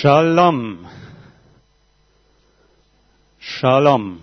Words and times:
Shalom. 0.00 0.86
Shalom. 3.38 4.20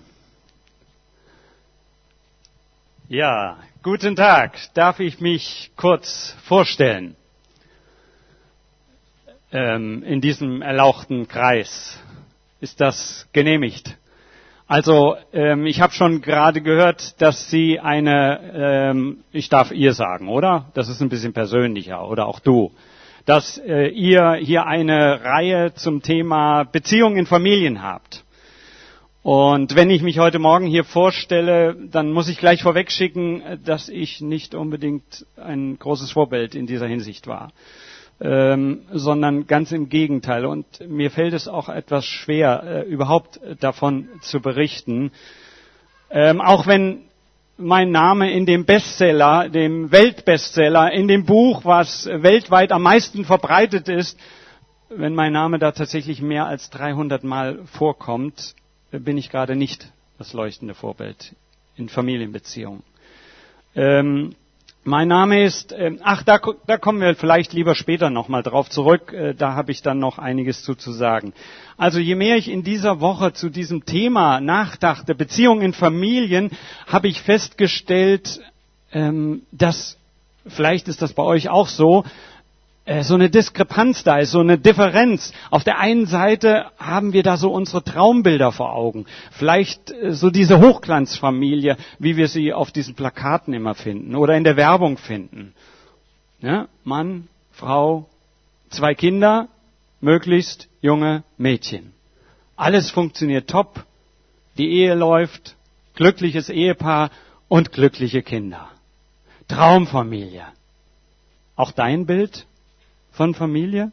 Ja, 3.10 3.58
guten 3.82 4.16
Tag. 4.16 4.56
Darf 4.76 5.00
ich 5.00 5.20
mich 5.20 5.72
kurz 5.76 6.38
vorstellen? 6.44 7.16
Ähm, 9.52 10.04
in 10.04 10.22
diesem 10.22 10.62
erlauchten 10.62 11.28
Kreis. 11.28 12.00
Ist 12.62 12.80
das 12.80 13.28
genehmigt? 13.34 13.98
Also, 14.68 15.16
ähm, 15.34 15.66
ich 15.66 15.82
habe 15.82 15.94
schon 15.94 16.22
gerade 16.22 16.62
gehört, 16.62 17.20
dass 17.20 17.50
Sie 17.50 17.80
eine, 17.80 18.52
ähm, 18.54 19.24
ich 19.32 19.50
darf 19.50 19.72
ihr 19.72 19.94
sagen, 19.94 20.30
oder? 20.30 20.70
Das 20.76 20.88
ist 20.88 21.02
ein 21.02 21.10
bisschen 21.10 21.34
persönlicher, 21.34 22.08
oder 22.08 22.28
auch 22.28 22.40
du 22.40 22.72
dass 23.26 23.58
äh, 23.58 23.88
ihr 23.88 24.34
hier 24.34 24.66
eine 24.66 25.24
Reihe 25.24 25.74
zum 25.74 26.02
Thema 26.02 26.64
Beziehungen 26.64 27.18
in 27.18 27.26
Familien 27.26 27.82
habt. 27.82 28.24
Und 29.24 29.76
wenn 29.78 29.90
ich 29.90 30.02
mich 30.02 30.20
heute 30.20 30.38
Morgen 30.38 30.68
hier 30.68 30.84
vorstelle, 30.84 31.78
dann 31.90 32.12
muss 32.12 32.28
ich 32.28 32.38
gleich 32.38 32.62
vorwegschicken, 32.62 33.62
dass 33.64 33.88
ich 33.88 34.20
nicht 34.20 34.54
unbedingt 34.54 35.26
ein 35.38 35.80
großes 35.80 36.12
Vorbild 36.12 36.56
in 36.56 36.68
dieser 36.68 36.88
Hinsicht 36.88 37.26
war, 37.26 37.54
ähm, 38.20 38.82
sondern 38.92 39.48
ganz 39.48 39.72
im 39.72 39.88
Gegenteil. 39.88 40.46
Und 40.46 40.66
mir 40.90 41.10
fällt 41.10 41.34
es 41.34 41.48
auch 41.48 41.70
etwas 41.70 42.06
schwer, 42.06 42.64
äh, 42.66 42.82
überhaupt 42.82 43.40
davon 43.62 44.10
zu 44.20 44.42
berichten. 44.42 45.12
Ähm, 46.12 46.42
auch 46.42 46.68
wenn 46.68 47.06
mein 47.64 47.92
Name 47.92 48.32
in 48.32 48.46
dem 48.46 48.66
Bestseller, 48.66 49.50
dem 49.50 49.92
Weltbestseller, 49.92 50.92
in 50.92 51.08
dem 51.08 51.26
Buch, 51.26 51.66
was 51.66 52.06
weltweit 52.06 52.72
am 52.72 52.84
meisten 52.84 53.26
verbreitet 53.26 53.90
ist, 53.90 54.20
wenn 54.90 55.16
mein 55.16 55.34
Name 55.34 55.60
da 55.60 55.72
tatsächlich 55.72 56.22
mehr 56.22 56.46
als 56.46 56.70
300 56.70 57.24
Mal 57.24 57.60
vorkommt, 57.66 58.56
bin 58.92 59.18
ich 59.18 59.30
gerade 59.30 59.56
nicht 59.56 59.92
das 60.18 60.34
leuchtende 60.34 60.76
Vorbild 60.76 61.36
in 61.76 61.90
Familienbeziehungen. 61.90 62.84
Ähm, 63.76 64.36
mein 64.86 65.08
Name 65.08 65.44
ist, 65.44 65.72
äh, 65.72 65.92
ach, 66.04 66.24
da, 66.24 66.40
da 66.68 66.78
kommen 66.78 67.00
wir 67.02 67.16
vielleicht 67.16 67.54
lieber 67.54 67.76
später 67.76 68.10
nochmal 68.10 68.44
drauf 68.44 68.70
zurück, 68.70 69.14
äh, 69.14 69.34
da 69.34 69.54
habe 69.54 69.72
ich 69.72 69.82
dann 69.82 70.00
noch 70.00 70.18
einiges 70.20 70.64
zu, 70.64 70.76
zu 70.76 70.92
sagen. 70.92 71.34
Also 71.78 72.00
je 72.00 72.16
mehr 72.16 72.36
ich 72.38 72.50
in 72.50 72.64
dieser 72.64 73.00
Woche 73.00 73.34
zu 73.34 73.50
diesem 73.50 73.86
Thema 73.86 74.42
nachdachte, 74.42 75.16
Beziehungen 75.16 75.62
in 75.62 75.74
Familien, 75.74 76.52
habe 76.88 77.08
ich 77.08 77.22
festgestellt, 77.22 78.42
ähm, 78.92 79.44
dass, 79.52 79.98
vielleicht 80.48 80.88
ist 80.88 81.02
das 81.02 81.14
bei 81.14 81.24
euch 81.24 81.50
auch 81.50 81.68
so, 81.68 82.04
so 83.02 83.16
eine 83.16 83.30
Diskrepanz 83.30 84.04
da 84.04 84.18
ist, 84.18 84.32
so 84.32 84.42
eine 84.42 84.58
Differenz. 84.58 85.32
Auf 85.52 85.64
der 85.64 85.80
einen 85.80 86.06
Seite 86.06 86.66
haben 86.78 87.14
wir 87.14 87.24
da 87.24 87.38
so 87.38 87.52
unsere 87.52 87.84
Traumbilder 87.84 88.52
vor 88.52 88.74
Augen. 88.74 89.06
Vielleicht 89.32 89.92
äh, 89.92 90.14
so 90.14 90.30
diese 90.30 90.60
Hochglanzfamilie, 90.60 91.78
wie 92.00 92.18
wir 92.18 92.28
sie 92.28 92.52
auf 92.52 92.72
diesen 92.72 92.96
Plakaten 92.96 93.54
immer 93.54 93.74
finden 93.74 94.16
oder 94.16 94.36
in 94.36 94.44
der 94.44 94.58
Werbung 94.58 94.98
finden. 94.98 95.54
Ja, 96.42 96.68
Mann, 96.84 97.30
Frau, 97.52 98.10
zwei 98.70 98.96
Kinder, 98.96 99.48
möglichst 100.02 100.68
junge 100.82 101.24
Mädchen. 101.38 101.94
Alles 102.58 102.92
funktioniert 102.92 103.50
top, 103.50 103.86
die 104.58 104.70
Ehe 104.70 104.94
läuft, 104.94 105.56
glückliches 105.96 106.50
Ehepaar 106.50 107.12
und 107.48 107.72
glückliche 107.72 108.24
Kinder. 108.24 108.68
Traumfamilie. 109.48 110.46
Auch 111.56 111.72
dein 111.72 112.06
Bild? 112.06 112.46
Von 113.14 113.34
Familie? 113.34 113.92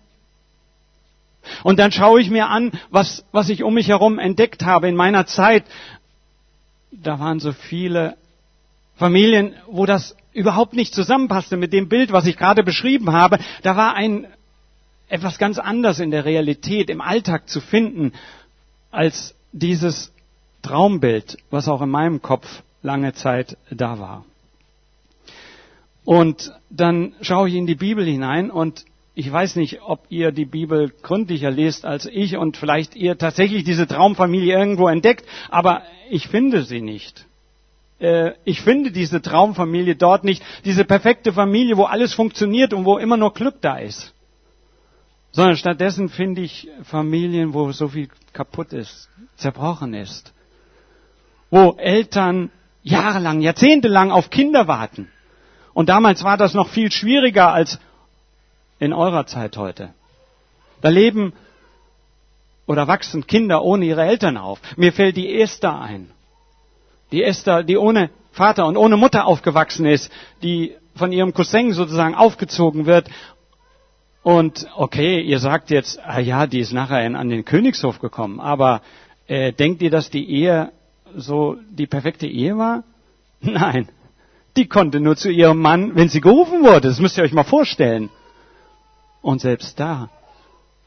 Und 1.63 1.79
dann 1.79 1.93
schaue 1.93 2.21
ich 2.21 2.31
mir 2.31 2.49
an, 2.49 2.73
was, 2.91 3.25
was 3.33 3.49
ich 3.49 3.63
um 3.63 3.75
mich 3.75 3.89
herum 3.89 4.19
entdeckt 4.19 4.65
habe 4.65 4.89
in 4.89 4.97
meiner 4.97 5.27
Zeit. 5.27 5.65
Da 6.91 7.19
waren 7.19 7.41
so 7.41 7.53
viele 7.53 8.17
Familien, 8.97 9.55
wo 9.67 9.87
das 9.87 10.17
überhaupt 10.33 10.75
nicht 10.75 10.95
zusammenpasste 10.95 11.57
mit 11.57 11.73
dem 11.73 11.89
Bild, 11.89 12.13
was 12.13 12.27
ich 12.27 12.37
gerade 12.37 12.63
beschrieben 12.63 13.13
habe. 13.13 13.39
Da 13.63 13.77
war 13.77 13.95
ein 13.95 14.27
etwas 15.09 15.39
ganz 15.39 15.59
anderes 15.59 15.99
in 15.99 16.11
der 16.11 16.25
Realität, 16.25 16.89
im 16.89 17.01
Alltag 17.01 17.49
zu 17.49 17.61
finden, 17.61 18.13
als 18.91 19.35
dieses 19.53 20.13
Traumbild, 20.63 21.39
was 21.51 21.69
auch 21.69 21.83
in 21.83 21.91
meinem 21.91 22.23
Kopf 22.23 22.63
lange 22.83 23.13
Zeit 23.15 23.57
da 23.71 23.99
war. 23.99 24.25
Und 26.05 26.53
dann 26.71 27.15
schaue 27.21 27.49
ich 27.49 27.55
in 27.55 27.67
die 27.67 27.75
Bibel 27.75 28.05
hinein 28.05 28.51
und 28.51 28.85
ich 29.15 29.31
weiß 29.31 29.57
nicht, 29.57 29.83
ob 29.83 30.05
ihr 30.09 30.33
die 30.33 30.45
Bibel 30.45 30.93
gründlicher 31.03 31.51
lest 31.51 31.85
als 31.85 32.07
ich 32.07 32.37
und 32.37 32.57
vielleicht 32.57 32.95
ihr 32.95 33.19
tatsächlich 33.19 33.65
diese 33.65 33.87
Traumfamilie 33.87 34.57
irgendwo 34.57 34.89
entdeckt, 34.89 35.27
aber 35.51 35.83
ich 36.09 36.29
finde 36.29 36.63
sie 36.63 36.81
nicht. 36.81 37.27
Äh, 37.99 38.33
ich 38.45 38.61
finde 38.63 38.93
diese 38.93 39.21
Traumfamilie 39.21 39.97
dort 39.97 40.25
nicht, 40.25 40.43
diese 40.65 40.85
perfekte 40.85 41.33
Familie, 41.33 41.77
wo 41.77 41.85
alles 41.85 42.15
funktioniert 42.15 42.73
und 42.73 42.85
wo 42.85 42.99
immer 42.99 43.17
nur 43.17 43.35
Glück 43.35 43.61
da 43.61 43.79
ist. 43.79 44.15
Sondern 45.33 45.57
stattdessen 45.57 46.09
finde 46.09 46.43
ich 46.43 46.69
Familien, 46.83 47.53
wo 47.53 47.71
so 47.73 47.89
viel 47.89 48.09
kaputt 48.33 48.73
ist, 48.73 49.09
zerbrochen 49.37 49.95
ist. 49.95 50.33
Wo 51.51 51.77
Eltern 51.79 52.51
jahrelang, 52.83 53.41
jahrzehntelang 53.41 54.11
auf 54.13 54.31
Kinder 54.31 54.67
warten. 54.67 55.09
Und 55.73 55.89
damals 55.89 56.25
war 56.25 56.37
das 56.37 56.55
noch 56.55 56.69
viel 56.69 56.91
schwieriger 56.91 57.53
als 57.53 57.79
in 58.81 58.93
eurer 58.93 59.27
Zeit 59.27 59.57
heute. 59.57 59.91
Da 60.81 60.89
leben 60.89 61.35
oder 62.67 62.89
wachsen 62.89 63.27
Kinder 63.27 63.63
ohne 63.63 63.85
ihre 63.85 64.05
Eltern 64.05 64.37
auf. 64.37 64.61
Mir 64.77 64.93
fällt 64.93 65.17
die 65.17 65.41
Esther 65.41 65.81
ein. 65.81 66.11
Die 67.13 67.23
Esther, 67.23 67.63
die 67.63 67.77
ohne 67.77 68.11
Vater 68.33 68.67
und 68.67 68.77
ohne 68.77 68.97
Mutter 68.97 69.27
aufgewachsen 69.27 69.87
ist, 69.87 70.11
die 70.43 70.75
von 70.95 71.13
ihrem 71.13 71.35
Cousin 71.35 71.73
sozusagen 71.73 72.15
aufgezogen 72.15 72.87
wird. 72.87 73.09
Und 74.23 74.67
okay, 74.77 75.21
ihr 75.21 75.39
sagt 75.39 75.71
jetzt, 75.71 76.01
ah 76.05 76.21
ja, 76.21 76.47
die 76.47 76.61
ist 76.61 76.73
nachher 76.73 76.99
an 77.19 77.29
den 77.29 77.45
Königshof 77.45 78.01
gekommen, 78.01 78.39
aber 78.39 78.83
äh, 79.27 79.53
denkt 79.53 79.83
ihr, 79.83 79.91
dass 79.91 80.11
die 80.11 80.29
Ehe 80.29 80.73
so 81.17 81.57
die 81.71 81.87
perfekte 81.87 82.27
Ehe 82.27 82.57
war? 82.57 82.85
Nein, 83.41 83.89
die 84.57 84.69
konnte 84.69 85.01
nur 85.01 85.17
zu 85.17 85.31
ihrem 85.31 85.61
Mann, 85.61 85.97
wenn 85.97 86.09
sie 86.09 86.21
gerufen 86.21 86.63
wurde. 86.63 86.89
Das 86.89 87.01
müsst 87.01 87.19
ihr 87.19 87.25
euch 87.25 87.33
mal 87.33 87.45
vorstellen. 87.45 88.11
Und 89.23 89.41
selbst 89.41 89.79
da 89.79 90.09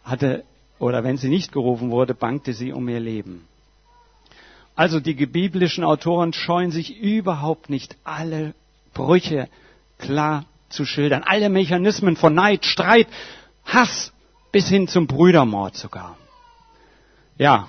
hatte, 0.04 0.44
oder 0.80 1.04
wenn 1.04 1.18
sie 1.18 1.30
nicht 1.30 1.52
gerufen 1.52 1.92
wurde, 1.92 2.14
bangte 2.14 2.54
sie 2.54 2.74
um 2.74 2.88
ihr 2.90 3.00
Leben. 3.00 3.48
Also 4.76 5.00
die 5.00 5.14
biblischen 5.14 5.84
Autoren 5.84 6.34
scheuen 6.34 6.72
sich 6.72 6.98
überhaupt 6.98 7.70
nicht, 7.70 7.96
alle 8.04 8.56
Brüche 8.94 9.48
klar 10.00 10.46
zu 10.70 10.86
schildern. 10.86 11.24
Alle 11.24 11.50
Mechanismen 11.50 12.16
von 12.16 12.34
Neid, 12.34 12.66
Streit, 12.66 13.08
Hass 13.66 14.12
bis 14.52 14.68
hin 14.68 14.88
zum 14.88 15.08
Brüdermord 15.08 15.76
sogar. 15.76 16.18
Ja, 17.38 17.68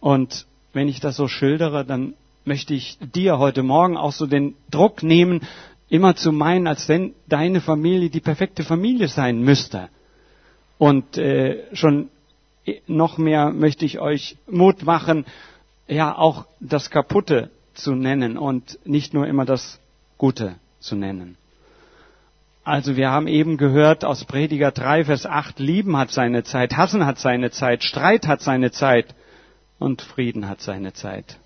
und 0.00 0.46
wenn 0.72 0.88
ich 0.88 1.00
das 1.00 1.16
so 1.16 1.28
schildere, 1.28 1.84
dann 1.84 2.14
möchte 2.44 2.74
ich 2.74 2.98
dir 3.00 3.38
heute 3.38 3.62
Morgen 3.62 3.96
auch 3.96 4.12
so 4.12 4.26
den 4.26 4.54
Druck 4.70 5.02
nehmen, 5.02 5.40
immer 5.88 6.16
zu 6.16 6.32
meinen, 6.32 6.66
als 6.66 6.88
wenn 6.88 7.14
deine 7.28 7.60
Familie 7.60 8.10
die 8.10 8.20
perfekte 8.20 8.64
Familie 8.64 9.08
sein 9.08 9.40
müsste. 9.40 9.88
Und 10.76 11.18
äh, 11.18 11.64
schon 11.74 12.10
noch 12.86 13.18
mehr 13.18 13.50
möchte 13.50 13.84
ich 13.84 13.98
euch 13.98 14.36
Mut 14.46 14.84
machen, 14.84 15.24
ja 15.86 16.16
auch 16.16 16.46
das 16.60 16.90
Kaputte 16.90 17.50
zu 17.74 17.94
nennen 17.94 18.36
und 18.36 18.78
nicht 18.84 19.14
nur 19.14 19.26
immer 19.26 19.44
das 19.44 19.80
Gute 20.18 20.56
zu 20.80 20.96
nennen. 20.96 21.36
Also 22.64 22.96
wir 22.96 23.10
haben 23.10 23.28
eben 23.28 23.56
gehört 23.56 24.04
aus 24.04 24.26
Prediger 24.26 24.70
3, 24.70 25.06
Vers 25.06 25.24
8, 25.24 25.58
Lieben 25.58 25.96
hat 25.96 26.10
seine 26.10 26.44
Zeit, 26.44 26.76
Hassen 26.76 27.06
hat 27.06 27.18
seine 27.18 27.50
Zeit, 27.50 27.82
Streit 27.82 28.26
hat 28.26 28.42
seine 28.42 28.70
Zeit 28.70 29.14
und 29.78 30.02
Frieden 30.02 30.48
hat 30.48 30.60
seine 30.60 30.92
Zeit. 30.92 31.38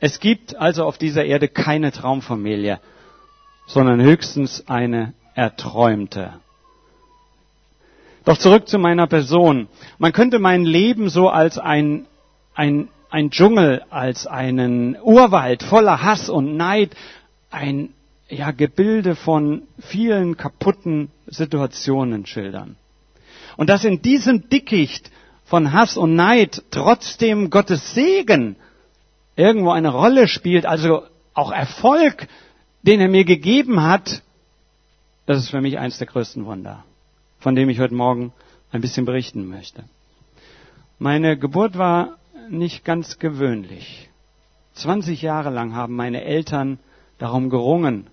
Es 0.00 0.20
gibt 0.20 0.56
also 0.56 0.84
auf 0.84 0.96
dieser 0.96 1.24
Erde 1.26 1.48
keine 1.48 1.92
Traumfamilie 1.92 2.80
sondern 3.68 4.00
höchstens 4.00 4.64
eine 4.66 5.12
erträumte. 5.34 6.32
Doch 8.24 8.38
zurück 8.38 8.68
zu 8.68 8.78
meiner 8.78 9.06
Person. 9.06 9.68
Man 9.98 10.12
könnte 10.12 10.38
mein 10.38 10.64
Leben 10.64 11.08
so 11.08 11.28
als 11.28 11.58
ein, 11.58 12.06
ein, 12.54 12.88
ein 13.10 13.30
Dschungel, 13.30 13.82
als 13.90 14.26
einen 14.26 14.96
Urwald 15.00 15.62
voller 15.62 16.02
Hass 16.02 16.28
und 16.28 16.56
Neid, 16.56 16.96
ein 17.50 17.90
ja, 18.28 18.50
Gebilde 18.50 19.14
von 19.14 19.62
vielen 19.78 20.36
kaputten 20.36 21.10
Situationen 21.26 22.26
schildern. 22.26 22.76
Und 23.56 23.70
dass 23.70 23.84
in 23.84 24.02
diesem 24.02 24.48
Dickicht 24.48 25.10
von 25.44 25.72
Hass 25.72 25.96
und 25.96 26.14
Neid 26.14 26.62
trotzdem 26.70 27.50
Gottes 27.50 27.94
Segen 27.94 28.56
irgendwo 29.36 29.70
eine 29.70 29.90
Rolle 29.90 30.28
spielt, 30.28 30.66
also 30.66 31.02
auch 31.32 31.52
Erfolg, 31.52 32.28
den 32.88 33.02
er 33.02 33.08
mir 33.08 33.26
gegeben 33.26 33.82
hat, 33.82 34.22
das 35.26 35.36
ist 35.36 35.50
für 35.50 35.60
mich 35.60 35.78
eines 35.78 35.98
der 35.98 36.06
größten 36.06 36.46
Wunder, 36.46 36.84
von 37.38 37.54
dem 37.54 37.68
ich 37.68 37.80
heute 37.80 37.94
Morgen 37.94 38.32
ein 38.72 38.80
bisschen 38.80 39.04
berichten 39.04 39.46
möchte. 39.46 39.84
Meine 40.98 41.36
Geburt 41.36 41.76
war 41.76 42.16
nicht 42.48 42.86
ganz 42.86 43.18
gewöhnlich. 43.18 44.08
20 44.72 45.20
Jahre 45.20 45.50
lang 45.50 45.74
haben 45.74 45.96
meine 45.96 46.24
Eltern 46.24 46.78
darum 47.18 47.50
gerungen, 47.50 48.06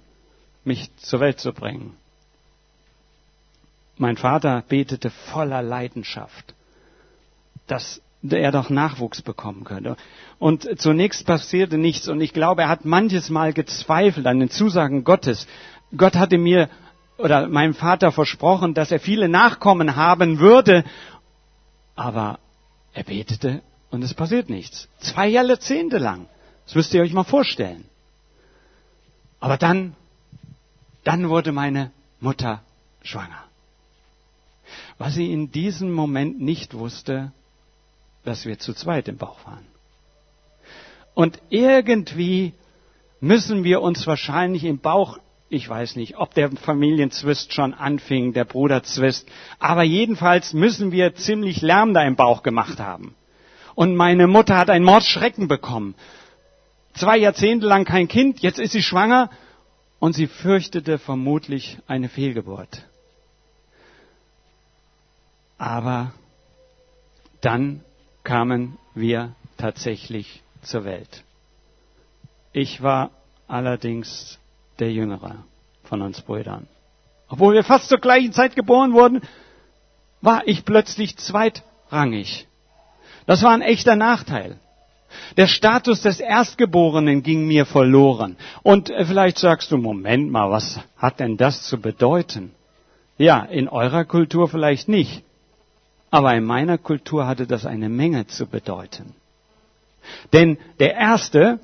mich 0.65 0.93
zur 0.97 1.21
Welt 1.21 1.39
zu 1.39 1.53
bringen. 1.53 1.95
Mein 3.97 4.17
Vater 4.17 4.61
betete 4.67 5.09
voller 5.09 5.61
Leidenschaft, 5.61 6.53
dass 7.67 8.01
er 8.31 8.51
doch 8.51 8.69
Nachwuchs 8.69 9.21
bekommen 9.21 9.63
könnte. 9.63 9.97
Und 10.39 10.79
zunächst 10.79 11.25
passierte 11.25 11.77
nichts 11.77 12.07
und 12.07 12.21
ich 12.21 12.33
glaube, 12.33 12.63
er 12.63 12.69
hat 12.69 12.85
manches 12.85 13.29
Mal 13.29 13.53
gezweifelt 13.53 14.27
an 14.27 14.39
den 14.39 14.49
Zusagen 14.49 15.03
Gottes. 15.03 15.47
Gott 15.95 16.15
hatte 16.15 16.37
mir 16.37 16.69
oder 17.17 17.47
meinem 17.47 17.73
Vater 17.73 18.11
versprochen, 18.11 18.73
dass 18.73 18.91
er 18.91 18.99
viele 18.99 19.29
Nachkommen 19.29 19.95
haben 19.95 20.39
würde, 20.39 20.83
aber 21.95 22.39
er 22.93 23.03
betete 23.03 23.61
und 23.91 24.03
es 24.03 24.13
passiert 24.13 24.49
nichts. 24.49 24.89
Zwei 24.99 25.27
Jahrzehnte 25.27 25.97
lang. 25.97 26.27
Das 26.65 26.75
müsst 26.75 26.93
ihr 26.93 27.01
euch 27.01 27.13
mal 27.13 27.23
vorstellen. 27.23 27.85
Aber 29.39 29.57
dann, 29.57 29.95
dann 31.03 31.29
wurde 31.29 31.51
meine 31.51 31.91
Mutter 32.19 32.63
schwanger. 33.03 33.43
Was 34.97 35.13
sie 35.13 35.31
in 35.31 35.51
diesem 35.51 35.91
Moment 35.91 36.41
nicht 36.41 36.73
wusste, 36.73 37.31
dass 38.25 38.45
wir 38.45 38.59
zu 38.59 38.73
zweit 38.73 39.07
im 39.07 39.17
Bauch 39.17 39.45
waren. 39.45 39.65
Und 41.13 41.39
irgendwie 41.49 42.53
müssen 43.21 43.63
wir 43.63 43.81
uns 43.81 44.05
wahrscheinlich 44.05 44.65
im 44.65 44.79
Bauch, 44.79 45.17
ich 45.49 45.67
weiß 45.67 45.95
nicht, 45.95 46.17
ob 46.17 46.33
der 46.33 46.51
Familienzwist 46.51 47.53
schon 47.53 47.73
anfing, 47.73 48.33
der 48.33 48.45
Bruderzwist, 48.45 49.27
aber 49.59 49.83
jedenfalls 49.83 50.53
müssen 50.53 50.91
wir 50.91 51.15
ziemlich 51.15 51.61
Lärm 51.61 51.93
da 51.93 52.03
im 52.03 52.15
Bauch 52.15 52.43
gemacht 52.43 52.79
haben. 52.79 53.15
Und 53.75 53.95
meine 53.95 54.27
Mutter 54.27 54.57
hat 54.57 54.69
einen 54.69 54.85
Mordschrecken 54.85 55.47
bekommen. 55.47 55.95
Zwei 56.93 57.17
Jahrzehnte 57.17 57.67
lang 57.67 57.85
kein 57.85 58.07
Kind, 58.07 58.39
jetzt 58.39 58.59
ist 58.59 58.71
sie 58.71 58.83
schwanger 58.83 59.29
und 59.99 60.13
sie 60.13 60.27
fürchtete 60.27 60.97
vermutlich 60.97 61.77
eine 61.87 62.09
Fehlgeburt. 62.09 62.85
Aber 65.57 66.11
dann 67.41 67.84
kamen 68.25 68.77
wir 68.93 69.33
tatsächlich 69.57 70.43
zur 70.61 70.83
Welt. 70.83 71.23
Ich 72.51 72.81
war 72.83 73.11
allerdings 73.47 74.39
der 74.79 74.91
Jüngere 74.91 75.45
von 75.83 76.01
uns 76.01 76.21
Brüdern. 76.21 76.67
Obwohl 77.29 77.53
wir 77.53 77.63
fast 77.63 77.87
zur 77.87 77.99
gleichen 77.99 78.33
Zeit 78.33 78.55
geboren 78.55 78.93
wurden, 78.93 79.21
war 80.21 80.47
ich 80.47 80.65
plötzlich 80.65 81.17
zweitrangig. 81.17 82.47
Das 83.25 83.43
war 83.43 83.51
ein 83.51 83.61
echter 83.61 83.95
Nachteil. 83.95 84.59
Der 85.37 85.47
Status 85.47 86.01
des 86.01 86.19
Erstgeborenen 86.19 87.23
ging 87.23 87.47
mir 87.47 87.65
verloren. 87.65 88.37
Und 88.63 88.89
äh, 88.89 89.05
vielleicht 89.05 89.37
sagst 89.37 89.71
du, 89.71 89.77
Moment 89.77 90.31
mal, 90.31 90.49
was 90.49 90.79
hat 90.97 91.19
denn 91.19 91.37
das 91.37 91.63
zu 91.63 91.79
bedeuten? 91.79 92.51
Ja, 93.17 93.39
in 93.39 93.69
eurer 93.69 94.05
Kultur 94.05 94.47
vielleicht 94.47 94.89
nicht. 94.89 95.24
Aber 96.11 96.33
in 96.35 96.45
meiner 96.45 96.77
Kultur 96.77 97.27
hatte 97.27 97.47
das 97.47 97.65
eine 97.65 97.89
Menge 97.89 98.27
zu 98.27 98.45
bedeuten. 98.45 99.13
Denn 100.33 100.57
der 100.79 100.95
Erste, 100.95 101.59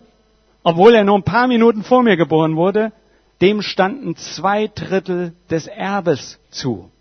obwohl 0.64 0.96
er 0.96 1.04
nur 1.04 1.18
ein 1.18 1.24
paar 1.24 1.48
Minuten 1.48 1.84
vor 1.84 2.04
mir 2.04 2.18
geboren 2.18 2.56
wurde, 2.56 2.92
dem 3.40 3.62
standen 3.62 4.16
zwei 4.16 4.68
Drittel 4.68 5.34
des 5.50 5.68
Erbes 5.68 6.40
zu. 6.52 6.92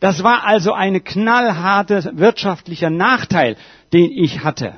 Das 0.00 0.22
war 0.22 0.44
also 0.44 0.72
ein 0.72 1.02
knallharter 1.02 2.16
wirtschaftlicher 2.16 2.90
Nachteil, 2.90 3.56
den 3.92 4.10
ich 4.10 4.44
hatte. 4.44 4.74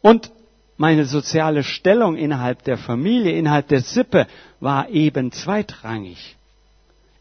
Und 0.00 0.32
meine 0.76 1.04
soziale 1.04 1.62
Stellung 1.62 2.16
innerhalb 2.16 2.64
der 2.64 2.78
Familie, 2.78 3.32
innerhalb 3.32 3.68
der 3.68 3.80
Sippe 3.80 4.26
war 4.60 4.88
eben 4.88 5.30
zweitrangig. 5.30 6.36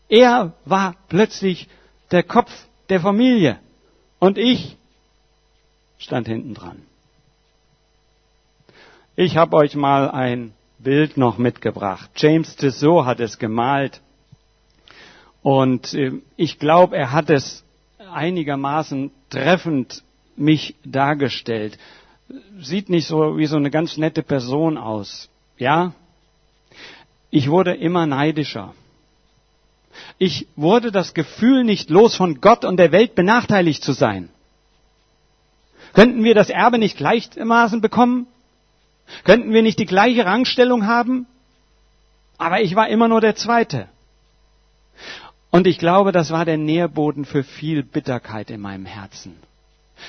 Er 0.09 0.53
war 0.65 0.95
plötzlich 1.09 1.67
der 2.11 2.23
Kopf 2.23 2.51
der 2.91 2.99
Familie. 2.99 3.57
Und 4.19 4.37
ich 4.37 4.77
stand 5.97 6.27
hinten 6.27 6.53
dran. 6.53 6.83
Ich 9.15 9.37
habe 9.37 9.55
euch 9.55 9.75
mal 9.75 10.11
ein 10.11 10.53
Bild 10.77 11.15
noch 11.15 11.37
mitgebracht. 11.37 12.09
James 12.17 12.55
Tissot 12.57 13.05
hat 13.05 13.21
es 13.21 13.39
gemalt. 13.39 14.01
Und 15.41 15.93
äh, 15.93 16.21
ich 16.35 16.59
glaube, 16.59 16.97
er 16.97 17.13
hat 17.13 17.29
es 17.29 17.63
einigermaßen 18.11 19.11
treffend 19.29 20.03
mich 20.35 20.75
dargestellt. 20.83 21.79
Sieht 22.59 22.89
nicht 22.89 23.07
so 23.07 23.37
wie 23.37 23.45
so 23.45 23.55
eine 23.55 23.71
ganz 23.71 23.95
nette 23.95 24.21
Person 24.21 24.77
aus. 24.77 25.29
Ja? 25.57 25.93
Ich 27.29 27.49
wurde 27.49 27.73
immer 27.73 28.05
neidischer. 28.05 28.73
Ich 30.17 30.47
wurde 30.55 30.91
das 30.91 31.13
Gefühl 31.13 31.63
nicht 31.63 31.89
los, 31.89 32.15
von 32.15 32.41
Gott 32.41 32.65
und 32.65 32.77
der 32.77 32.91
Welt 32.91 33.15
benachteiligt 33.15 33.83
zu 33.83 33.93
sein. 33.93 34.29
Könnten 35.93 36.23
wir 36.23 36.35
das 36.35 36.49
Erbe 36.49 36.77
nicht 36.77 36.97
gleichermaßen 36.97 37.81
bekommen? 37.81 38.27
Könnten 39.23 39.53
wir 39.53 39.61
nicht 39.61 39.79
die 39.79 39.85
gleiche 39.85 40.25
Rangstellung 40.25 40.85
haben? 40.85 41.27
Aber 42.37 42.61
ich 42.61 42.75
war 42.75 42.87
immer 42.87 43.07
nur 43.07 43.21
der 43.21 43.35
Zweite. 43.35 43.87
Und 45.51 45.67
ich 45.67 45.77
glaube, 45.77 46.11
das 46.11 46.31
war 46.31 46.45
der 46.45 46.57
Nährboden 46.57 47.25
für 47.25 47.43
viel 47.43 47.83
Bitterkeit 47.83 48.49
in 48.49 48.61
meinem 48.61 48.85
Herzen. 48.85 49.35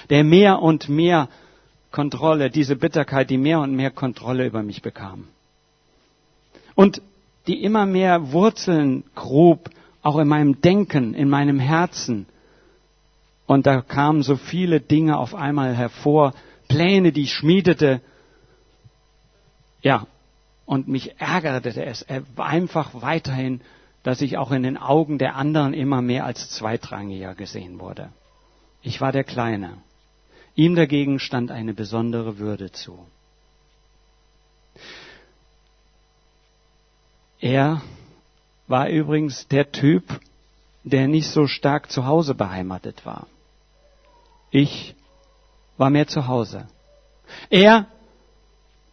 Der 0.09 0.23
mehr 0.25 0.63
und 0.63 0.89
mehr 0.89 1.29
Kontrolle, 1.91 2.49
diese 2.49 2.77
Bitterkeit, 2.77 3.29
die 3.29 3.39
mehr 3.39 3.61
und 3.61 3.75
mehr 3.75 3.91
Kontrolle 3.91 4.47
über 4.47 4.63
mich 4.63 4.83
bekam. 4.83 5.29
Und 6.75 7.03
die 7.47 7.63
immer 7.63 7.87
mehr 7.87 8.33
Wurzeln 8.33 9.05
grub 9.15 9.71
auch 10.03 10.19
in 10.19 10.29
meinem 10.29 10.61
Denken, 10.61 11.15
in 11.15 11.29
meinem 11.29 11.59
Herzen. 11.59 12.27
Und 13.47 13.67
da 13.67 13.81
kamen 13.81 14.23
so 14.23 14.37
viele 14.37 14.81
Dinge 14.81 15.19
auf 15.19 15.35
einmal 15.35 15.75
hervor, 15.75 16.35
Pläne, 16.69 17.13
die 17.13 17.23
ich 17.23 17.33
schmiedete. 17.33 18.01
Ja, 19.81 20.07
und 20.65 20.89
mich 20.89 21.21
ärgerte 21.21 21.85
es 21.85 22.07
einfach 22.37 23.03
weiterhin, 23.03 23.61
dass 24.03 24.21
ich 24.21 24.39
auch 24.39 24.51
in 24.51 24.63
den 24.63 24.77
Augen 24.77 25.19
der 25.19 25.37
anderen 25.37 25.75
immer 25.75 26.03
mehr 26.03 26.25
als 26.25 26.51
zweitrangiger 26.51 27.35
gesehen 27.35 27.79
wurde. 27.79 28.09
Ich 28.81 29.01
war 29.01 29.13
der 29.13 29.25
Kleine. 29.25 29.79
Ihm 30.55 30.75
dagegen 30.75 31.19
stand 31.19 31.51
eine 31.51 31.73
besondere 31.73 32.39
Würde 32.39 32.73
zu. 32.73 33.07
Er 37.43 37.83
war 38.69 38.89
übrigens 38.89 39.49
der 39.49 39.73
Typ, 39.73 40.21
der 40.85 41.09
nicht 41.09 41.29
so 41.29 41.49
stark 41.49 41.91
zu 41.91 42.07
Hause 42.07 42.37
beheimatet 42.37 43.05
war. 43.05 43.27
Ich 44.53 44.95
war 45.77 45.91
mehr 45.91 46.07
zu 46.07 46.29
Hause. 46.29 46.69
Er 47.51 47.87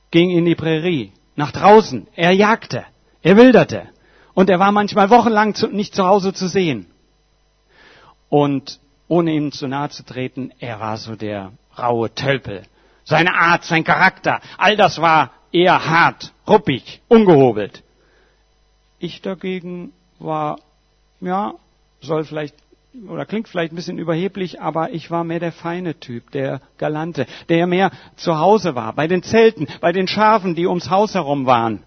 ging 0.10 0.32
in 0.32 0.46
die 0.46 0.56
Prärie, 0.56 1.12
nach 1.36 1.52
draußen, 1.52 2.08
er 2.16 2.32
jagte, 2.32 2.86
er 3.22 3.38
wilderte 3.38 3.88
und 4.34 4.50
er 4.50 4.58
war 4.58 4.72
manchmal 4.72 5.12
wochenlang 5.12 5.56
nicht 5.72 5.94
zu 5.94 6.08
Hause 6.08 6.34
zu 6.34 6.48
sehen. 6.48 6.88
Und 8.30 8.80
ohne 9.08 9.32
ihm 9.32 9.52
zu 9.52 9.68
nahe 9.68 9.90
zu 9.90 10.04
treten, 10.04 10.52
er 10.60 10.80
war 10.80 10.98
so 10.98 11.16
der 11.16 11.52
raue 11.78 12.16
Tölpel. 12.16 12.64
Seine 13.04 13.36
Art, 13.36 13.64
sein 13.64 13.84
Charakter, 13.84 14.42
all 14.58 14.76
das 14.76 15.00
war 15.00 15.34
eher 15.52 15.86
hart, 15.86 16.34
ruppig, 16.48 17.02
ungehobelt. 17.08 17.84
Ich 19.00 19.22
dagegen 19.22 19.94
war, 20.20 20.60
ja, 21.22 21.54
soll 22.02 22.24
vielleicht 22.26 22.56
oder 23.08 23.26
klingt 23.26 23.48
vielleicht 23.48 23.72
ein 23.72 23.76
bisschen 23.76 24.00
überheblich, 24.00 24.62
aber 24.62 24.92
ich 24.92 25.12
war 25.12 25.24
mehr 25.24 25.40
der 25.40 25.52
feine 25.52 26.00
Typ, 26.00 26.32
der 26.32 26.60
Galante, 26.78 27.28
der 27.48 27.68
mehr 27.68 27.92
zu 28.16 28.40
Hause 28.40 28.76
war, 28.76 28.94
bei 28.94 29.08
den 29.08 29.22
Zelten, 29.22 29.68
bei 29.80 29.92
den 29.92 30.08
Schafen, 30.08 30.56
die 30.56 30.66
ums 30.66 30.90
Haus 30.90 31.14
herum 31.14 31.46
waren. 31.46 31.84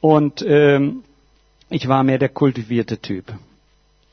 Und 0.00 0.42
ähm, 0.46 1.04
ich 1.68 1.88
war 1.88 2.02
mehr 2.04 2.18
der 2.18 2.30
kultivierte 2.30 2.98
Typ. 2.98 3.26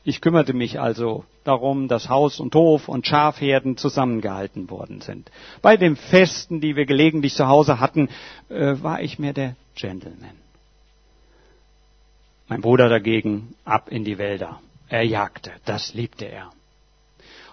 Ich 0.04 0.20
kümmerte 0.20 0.52
mich 0.52 0.80
also 0.80 1.24
darum, 1.44 1.88
dass 1.88 2.08
Haus 2.08 2.40
und 2.40 2.54
Hof 2.54 2.88
und 2.88 3.06
Schafherden 3.06 3.76
zusammengehalten 3.76 4.70
worden 4.70 5.00
sind. 5.00 5.30
Bei 5.62 5.76
den 5.76 5.96
Festen, 5.96 6.60
die 6.60 6.76
wir 6.76 6.86
gelegentlich 6.86 7.34
zu 7.34 7.48
Hause 7.48 7.80
hatten, 7.80 8.08
äh, 8.48 8.76
war 8.82 9.00
ich 9.02 9.18
mehr 9.18 9.32
der 9.32 9.56
Gentleman. 9.74 10.47
Mein 12.48 12.62
Bruder 12.62 12.88
dagegen 12.88 13.54
ab 13.64 13.90
in 13.90 14.04
die 14.04 14.16
Wälder. 14.16 14.60
Er 14.88 15.02
jagte, 15.02 15.52
das 15.66 15.92
liebte 15.92 16.24
er. 16.24 16.50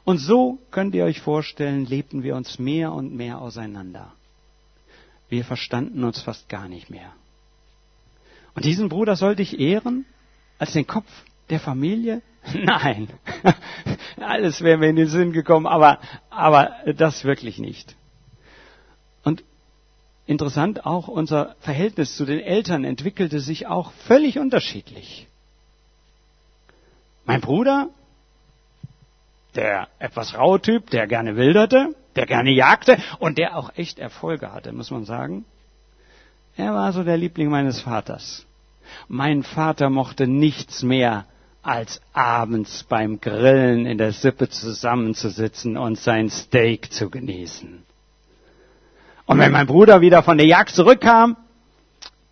Und 0.05 0.19
so 0.19 0.59
könnt 0.71 0.95
ihr 0.95 1.03
euch 1.03 1.19
vorstellen, 1.19 1.85
lebten 1.85 2.23
wir 2.23 2.35
uns 2.35 2.59
mehr 2.59 2.93
und 2.93 3.13
mehr 3.13 3.41
auseinander. 3.41 4.13
Wir 5.27 5.43
verstanden 5.43 6.03
uns 6.03 6.21
fast 6.21 6.47
gar 6.47 6.69
nicht 6.69 6.89
mehr. 6.89 7.11
Und 8.53 8.63
diesen 8.63 8.87
Bruder 8.87 9.17
sollte 9.17 9.41
ich 9.41 9.59
ehren 9.59 10.05
als 10.59 10.71
den 10.71 10.87
Kopf 10.87 11.09
der 11.49 11.59
Familie? 11.59 12.21
Nein, 12.53 13.09
alles 14.17 14.61
wäre 14.61 14.77
mir 14.77 14.89
in 14.89 14.95
den 14.95 15.07
Sinn 15.07 15.33
gekommen, 15.33 15.65
aber, 15.65 15.99
aber 16.29 16.71
das 16.95 17.25
wirklich 17.25 17.57
nicht. 17.57 17.95
Interessant 20.27 20.85
auch, 20.85 21.07
unser 21.07 21.55
Verhältnis 21.59 22.15
zu 22.15 22.25
den 22.25 22.39
Eltern 22.39 22.83
entwickelte 22.83 23.39
sich 23.39 23.67
auch 23.67 23.91
völlig 24.07 24.39
unterschiedlich. 24.39 25.27
Mein 27.25 27.41
Bruder, 27.41 27.89
der 29.55 29.87
etwas 29.99 30.35
raue 30.37 30.61
Typ, 30.61 30.89
der 30.89 31.07
gerne 31.07 31.35
wilderte, 31.35 31.95
der 32.15 32.25
gerne 32.25 32.51
jagte 32.51 32.97
und 33.19 33.37
der 33.37 33.55
auch 33.57 33.71
echt 33.75 33.99
Erfolge 33.99 34.51
hatte, 34.51 34.71
muss 34.73 34.91
man 34.91 35.05
sagen. 35.05 35.45
Er 36.57 36.73
war 36.73 36.91
so 36.93 37.03
der 37.03 37.17
Liebling 37.17 37.49
meines 37.49 37.81
Vaters. 37.81 38.45
Mein 39.07 39.43
Vater 39.43 39.89
mochte 39.89 40.27
nichts 40.27 40.83
mehr 40.83 41.25
als 41.61 41.99
abends 42.13 42.83
beim 42.83 43.19
Grillen 43.19 43.85
in 43.85 43.97
der 43.97 44.11
Sippe 44.11 44.49
zusammenzusitzen 44.49 45.77
und 45.77 45.97
sein 45.97 46.29
Steak 46.29 46.91
zu 46.91 47.09
genießen. 47.09 47.83
Und 49.25 49.39
wenn 49.39 49.51
mein 49.51 49.67
Bruder 49.67 50.01
wieder 50.01 50.23
von 50.23 50.37
der 50.37 50.47
Jagd 50.47 50.69
zurückkam, 50.69 51.37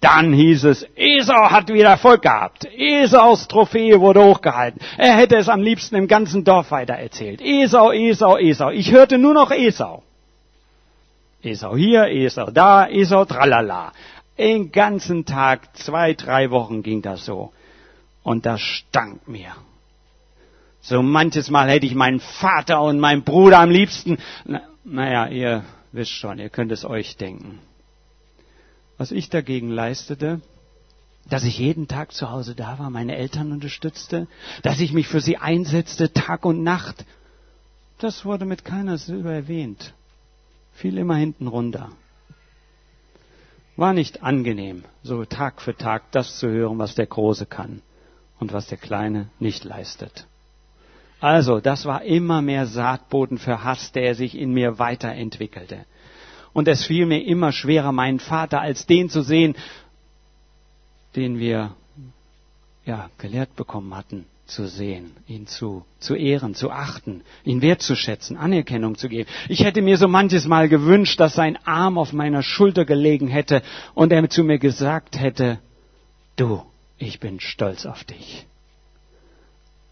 dann 0.03 0.33
hieß 0.33 0.65
es, 0.65 0.85
Esau 0.95 1.49
hat 1.49 1.69
wieder 1.69 1.91
Erfolg 1.91 2.23
gehabt. 2.23 2.65
Esaus 2.65 3.47
Trophäe 3.47 4.01
wurde 4.01 4.21
hochgehalten. 4.21 4.81
Er 4.97 5.15
hätte 5.15 5.37
es 5.37 5.47
am 5.47 5.61
liebsten 5.61 5.95
im 5.95 6.09
ganzen 6.09 6.43
Dorf 6.43 6.71
weiter 6.71 6.95
erzählt. 6.95 7.41
Esau, 7.41 7.91
Esau, 7.93 8.37
Esau. 8.37 8.69
Ich 8.69 8.91
hörte 8.91 9.17
nur 9.17 9.33
noch 9.33 9.49
Esau. 9.51 10.03
Esau 11.41 11.75
hier, 11.77 12.07
Esau 12.09 12.51
da, 12.51 12.87
Esau 12.89 13.23
tralala. 13.23 13.93
Den 14.37 14.73
ganzen 14.73 15.23
Tag, 15.25 15.75
zwei, 15.77 16.13
drei 16.15 16.51
Wochen 16.51 16.83
ging 16.83 17.01
das 17.01 17.23
so. 17.23 17.53
Und 18.23 18.45
das 18.45 18.59
stank 18.59 19.25
mir. 19.27 19.53
So 20.81 21.01
manches 21.01 21.49
Mal 21.49 21.69
hätte 21.69 21.85
ich 21.85 21.95
meinen 21.95 22.19
Vater 22.19 22.81
und 22.81 22.99
meinen 22.99 23.23
Bruder 23.23 23.59
am 23.59 23.69
liebsten. 23.69 24.17
Na, 24.43 24.61
naja, 24.83 25.27
ihr 25.27 25.63
wisst 25.93 26.11
schon, 26.11 26.39
ihr 26.39 26.49
könnt 26.49 26.71
es 26.71 26.83
euch 26.83 27.17
denken. 27.17 27.59
Was 28.97 29.11
ich 29.11 29.29
dagegen 29.29 29.69
leistete, 29.69 30.41
dass 31.29 31.45
ich 31.45 31.57
jeden 31.57 31.87
Tag 31.87 32.11
zu 32.11 32.29
Hause 32.29 32.53
da 32.55 32.79
war, 32.79 32.89
meine 32.89 33.15
Eltern 33.15 33.51
unterstützte, 33.51 34.27
dass 34.61 34.81
ich 34.81 34.91
mich 34.91 35.07
für 35.07 35.21
sie 35.21 35.37
einsetzte, 35.37 36.11
Tag 36.11 36.45
und 36.45 36.63
Nacht, 36.63 37.05
das 37.99 38.25
wurde 38.25 38.45
mit 38.45 38.65
keiner 38.65 38.97
Silbe 38.97 39.31
erwähnt. 39.31 39.93
Fiel 40.73 40.97
immer 40.97 41.15
hinten 41.15 41.47
runter. 41.47 41.91
War 43.75 43.93
nicht 43.93 44.21
angenehm, 44.21 44.83
so 45.01 45.23
Tag 45.25 45.61
für 45.61 45.75
Tag 45.75 46.11
das 46.11 46.37
zu 46.37 46.49
hören, 46.49 46.77
was 46.77 46.95
der 46.95 47.07
Große 47.07 47.45
kann 47.45 47.81
und 48.39 48.51
was 48.51 48.67
der 48.67 48.77
Kleine 48.77 49.29
nicht 49.39 49.63
leistet. 49.63 50.27
Also, 51.23 51.61
das 51.61 51.85
war 51.85 52.03
immer 52.03 52.41
mehr 52.41 52.65
Saatboden 52.65 53.37
für 53.37 53.63
Hass, 53.63 53.93
der 53.93 54.13
sich 54.13 54.37
in 54.37 54.53
mir 54.53 54.77
weiterentwickelte. 54.77 55.85
Und 56.51 56.67
es 56.67 56.83
fiel 56.83 57.05
mir 57.05 57.23
immer 57.23 57.53
schwerer, 57.53 57.93
meinen 57.93 58.19
Vater 58.19 58.59
als 58.59 58.87
den 58.87 59.09
zu 59.09 59.21
sehen, 59.21 59.55
den 61.15 61.39
wir 61.39 61.75
ja 62.85 63.09
gelehrt 63.19 63.55
bekommen 63.55 63.95
hatten 63.95 64.25
zu 64.47 64.67
sehen, 64.67 65.15
ihn 65.25 65.47
zu, 65.47 65.85
zu 65.97 66.13
ehren, 66.15 66.55
zu 66.55 66.71
achten, 66.71 67.21
ihn 67.45 67.61
wertzuschätzen, 67.61 68.35
Anerkennung 68.35 68.97
zu 68.97 69.07
geben. 69.07 69.29
Ich 69.47 69.63
hätte 69.63 69.81
mir 69.81 69.97
so 69.97 70.09
manches 70.09 70.45
Mal 70.45 70.67
gewünscht, 70.67 71.21
dass 71.21 71.35
sein 71.35 71.57
Arm 71.63 71.97
auf 71.97 72.11
meiner 72.11 72.43
Schulter 72.43 72.83
gelegen 72.83 73.29
hätte 73.29 73.61
und 73.93 74.11
er 74.11 74.29
zu 74.29 74.43
mir 74.43 74.59
gesagt 74.59 75.17
hätte, 75.17 75.59
du, 76.35 76.63
ich 76.97 77.21
bin 77.21 77.39
stolz 77.39 77.85
auf 77.85 78.03
dich. 78.03 78.45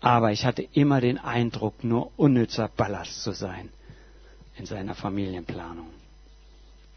Aber 0.02 0.32
ich 0.32 0.46
hatte 0.46 0.68
immer 0.74 1.00
den 1.00 1.20
Eindruck, 1.20 1.84
nur 1.84 2.12
unnützer 2.18 2.70
Ballast 2.76 3.22
zu 3.22 3.32
sein 3.32 3.70
in 4.58 4.66
seiner 4.66 4.96
Familienplanung. 4.96 5.88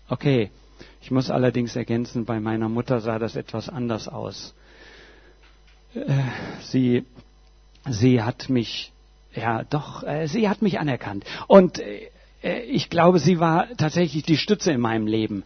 Okay, 0.09 0.51
ich 1.03 1.11
muss 1.11 1.31
allerdings 1.31 1.77
ergänzen, 1.77 2.25
bei 2.25 2.41
meiner 2.41 2.69
Mutter 2.69 3.01
sah 3.01 3.19
das 3.19 3.37
etwas 3.37 3.69
anders 3.69 4.09
aus. 4.09 4.55
Äh, 5.95 6.01
sie, 6.61 7.05
sie 7.89 8.23
hat 8.23 8.49
mich, 8.49 8.91
ja 9.35 9.65
doch, 9.65 10.03
äh, 10.03 10.27
sie 10.27 10.49
hat 10.49 10.63
mich 10.63 10.79
anerkannt. 10.79 11.25
Und 11.47 11.79
äh, 11.79 12.11
ich 12.69 12.91
glaube, 12.91 13.19
sie 13.19 13.39
war 13.39 13.69
tatsächlich 13.77 14.23
die 14.23 14.37
Stütze 14.37 14.71
in 14.71 14.81
meinem 14.81 15.07
Leben. 15.07 15.45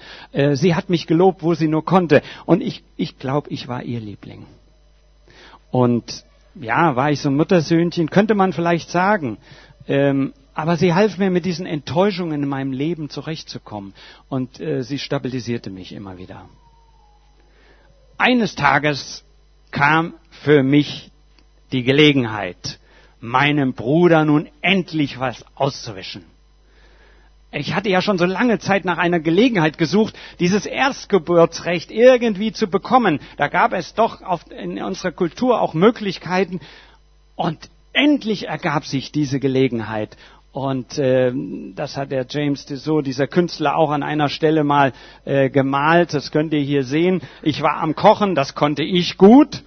Sie 0.55 0.75
hat 0.75 0.91
mich 0.91 1.07
gelobt, 1.07 1.45
wo 1.45 1.55
sie 1.55 1.69
nur 1.69 1.85
konnte. 1.85 2.23
Und 2.45 2.61
ich, 2.61 2.83
ich 2.97 3.21
glaube, 3.21 3.51
ich 3.51 3.69
war 3.69 3.85
ihr 3.85 4.01
Liebling. 4.01 4.47
Und 5.71 6.25
ja, 6.55 6.97
war 6.97 7.11
ich 7.11 7.21
so 7.21 7.29
ein 7.31 7.37
Muttersöhnchen, 7.37 8.11
könnte 8.11 8.35
man 8.35 8.53
vielleicht 8.53 8.91
sagen. 8.91 9.39
Ähm, 9.87 10.33
aber 10.55 10.77
sie 10.77 10.93
half 10.93 11.19
mir 11.19 11.31
mit 11.31 11.45
diesen 11.45 11.67
Enttäuschungen 11.67 12.43
in 12.43 12.49
meinem 12.49 12.73
Leben 12.73 13.11
zurechtzukommen 13.11 13.95
und 14.29 14.59
äh, 14.61 14.83
sie 14.83 14.99
stabilisierte 14.99 15.71
mich 15.71 15.93
immer 15.93 16.19
wieder. 16.19 16.49
Eines 18.19 18.57
Tages 18.57 19.25
kam 19.71 20.15
für 20.31 20.65
mich 20.65 21.13
die 21.71 21.85
Gelegenheit, 21.85 22.81
meinem 23.21 23.75
Bruder 23.75 24.25
nun 24.25 24.49
endlich 24.61 25.21
was 25.21 25.45
auszuwischen. 25.55 26.25
Ich 27.51 27.75
hatte 27.75 27.89
ja 27.89 28.03
schon 28.03 28.19
so 28.19 28.27
lange 28.27 28.59
Zeit 28.59 28.85
nach 28.85 28.99
einer 28.99 29.21
Gelegenheit 29.21 29.79
gesucht, 29.79 30.15
dieses 30.39 30.67
Erstgeburtsrecht 30.67 31.91
irgendwie 31.91 32.53
zu 32.53 32.69
bekommen. 32.69 33.21
Da 33.39 33.49
gab 33.49 33.73
es 33.73 33.95
doch 33.95 34.21
in 34.51 34.83
unserer 34.83 35.13
Kultur 35.13 35.61
auch 35.61 35.73
Möglichkeiten. 35.73 36.61
Und 37.37 37.71
endlich 37.95 38.49
ergab 38.49 38.85
sich 38.85 39.13
diese 39.13 39.41
Gelegenheit. 39.41 40.17
Und 40.53 40.99
äh, 40.99 41.33
das 41.75 41.97
hat 41.97 42.11
der 42.11 42.27
James 42.29 42.67
Tissot, 42.67 43.07
dieser 43.07 43.27
Künstler, 43.27 43.77
auch 43.77 43.91
an 43.91 44.03
einer 44.03 44.29
Stelle 44.29 44.63
mal 44.65 44.93
äh, 45.25 45.49
gemalt. 45.49 46.13
Das 46.13 46.31
könnt 46.31 46.53
ihr 46.53 46.61
hier 46.61 46.85
sehen. 46.85 47.23
Ich 47.43 47.63
war 47.63 47.79
am 47.79 47.95
Kochen, 47.95 48.35
das 48.35 48.55
konnte 48.55 48.83
ich 48.83 49.17
gut. 49.17 49.63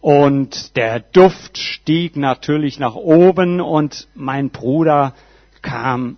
Und 0.00 0.76
der 0.76 0.98
Duft 0.98 1.58
stieg 1.58 2.16
natürlich 2.16 2.80
nach 2.80 2.96
oben 2.96 3.60
und 3.60 4.08
mein 4.14 4.50
Bruder 4.50 5.14
kam 5.60 6.16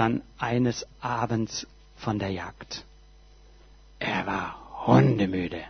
dann 0.00 0.22
eines 0.38 0.86
Abends 1.02 1.66
von 1.94 2.18
der 2.18 2.30
Jagd. 2.30 2.86
Er 3.98 4.26
war 4.26 4.86
hundemüde. 4.86 5.60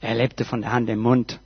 Er 0.00 0.16
lebte 0.16 0.44
von 0.44 0.62
der 0.62 0.72
Hand 0.72 0.90
im 0.90 0.98
Mund. 0.98 1.38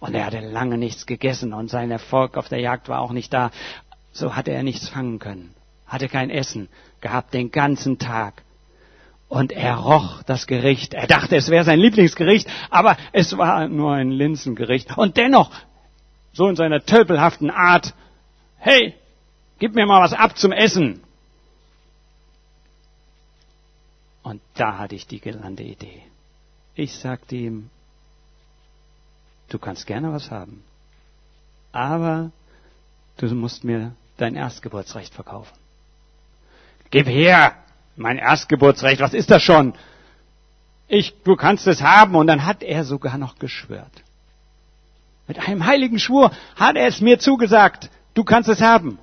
Und 0.00 0.14
er 0.14 0.24
hatte 0.24 0.40
lange 0.40 0.78
nichts 0.78 1.04
gegessen 1.04 1.52
und 1.52 1.68
sein 1.68 1.90
Erfolg 1.90 2.38
auf 2.38 2.48
der 2.48 2.60
Jagd 2.60 2.88
war 2.88 3.02
auch 3.02 3.12
nicht 3.12 3.34
da. 3.34 3.50
So 4.12 4.34
hatte 4.34 4.50
er 4.52 4.62
nichts 4.62 4.88
fangen 4.88 5.18
können, 5.18 5.54
hatte 5.86 6.08
kein 6.08 6.30
Essen 6.30 6.70
gehabt 7.02 7.34
den 7.34 7.50
ganzen 7.50 7.98
Tag. 7.98 8.42
Und 9.28 9.52
er 9.52 9.76
roch 9.76 10.22
das 10.22 10.46
Gericht. 10.46 10.94
Er 10.94 11.06
dachte, 11.06 11.36
es 11.36 11.50
wäre 11.50 11.64
sein 11.64 11.80
Lieblingsgericht, 11.80 12.48
aber 12.70 12.96
es 13.12 13.36
war 13.36 13.68
nur 13.68 13.92
ein 13.92 14.10
Linsengericht. 14.10 14.96
Und 14.96 15.18
dennoch, 15.18 15.50
so 16.32 16.48
in 16.48 16.56
seiner 16.56 16.82
tölpelhaften 16.86 17.50
Art, 17.50 17.92
hey, 18.56 18.94
gib 19.58 19.74
mir 19.74 19.84
mal 19.84 20.00
was 20.00 20.14
ab 20.14 20.38
zum 20.38 20.52
Essen. 20.52 21.02
Und 24.26 24.42
da 24.54 24.78
hatte 24.78 24.96
ich 24.96 25.06
die 25.06 25.20
gelande 25.20 25.62
Idee. 25.62 26.02
Ich 26.74 26.96
sagte 26.96 27.36
ihm, 27.36 27.70
du 29.50 29.60
kannst 29.60 29.86
gerne 29.86 30.12
was 30.12 30.32
haben, 30.32 30.64
aber 31.70 32.32
du 33.18 33.32
musst 33.36 33.62
mir 33.62 33.94
dein 34.16 34.34
Erstgeburtsrecht 34.34 35.14
verkaufen. 35.14 35.56
Gib 36.90 37.06
her, 37.06 37.54
mein 37.94 38.18
Erstgeburtsrecht, 38.18 39.00
was 39.00 39.14
ist 39.14 39.30
das 39.30 39.44
schon? 39.44 39.74
Ich, 40.88 41.14
du 41.22 41.36
kannst 41.36 41.68
es 41.68 41.80
haben. 41.80 42.16
Und 42.16 42.26
dann 42.26 42.44
hat 42.44 42.64
er 42.64 42.82
sogar 42.82 43.18
noch 43.18 43.38
geschwört. 43.38 44.02
Mit 45.28 45.38
einem 45.38 45.66
heiligen 45.66 46.00
Schwur 46.00 46.32
hat 46.56 46.74
er 46.74 46.88
es 46.88 47.00
mir 47.00 47.20
zugesagt, 47.20 47.90
du 48.14 48.24
kannst 48.24 48.48
es 48.48 48.60
haben. 48.60 48.98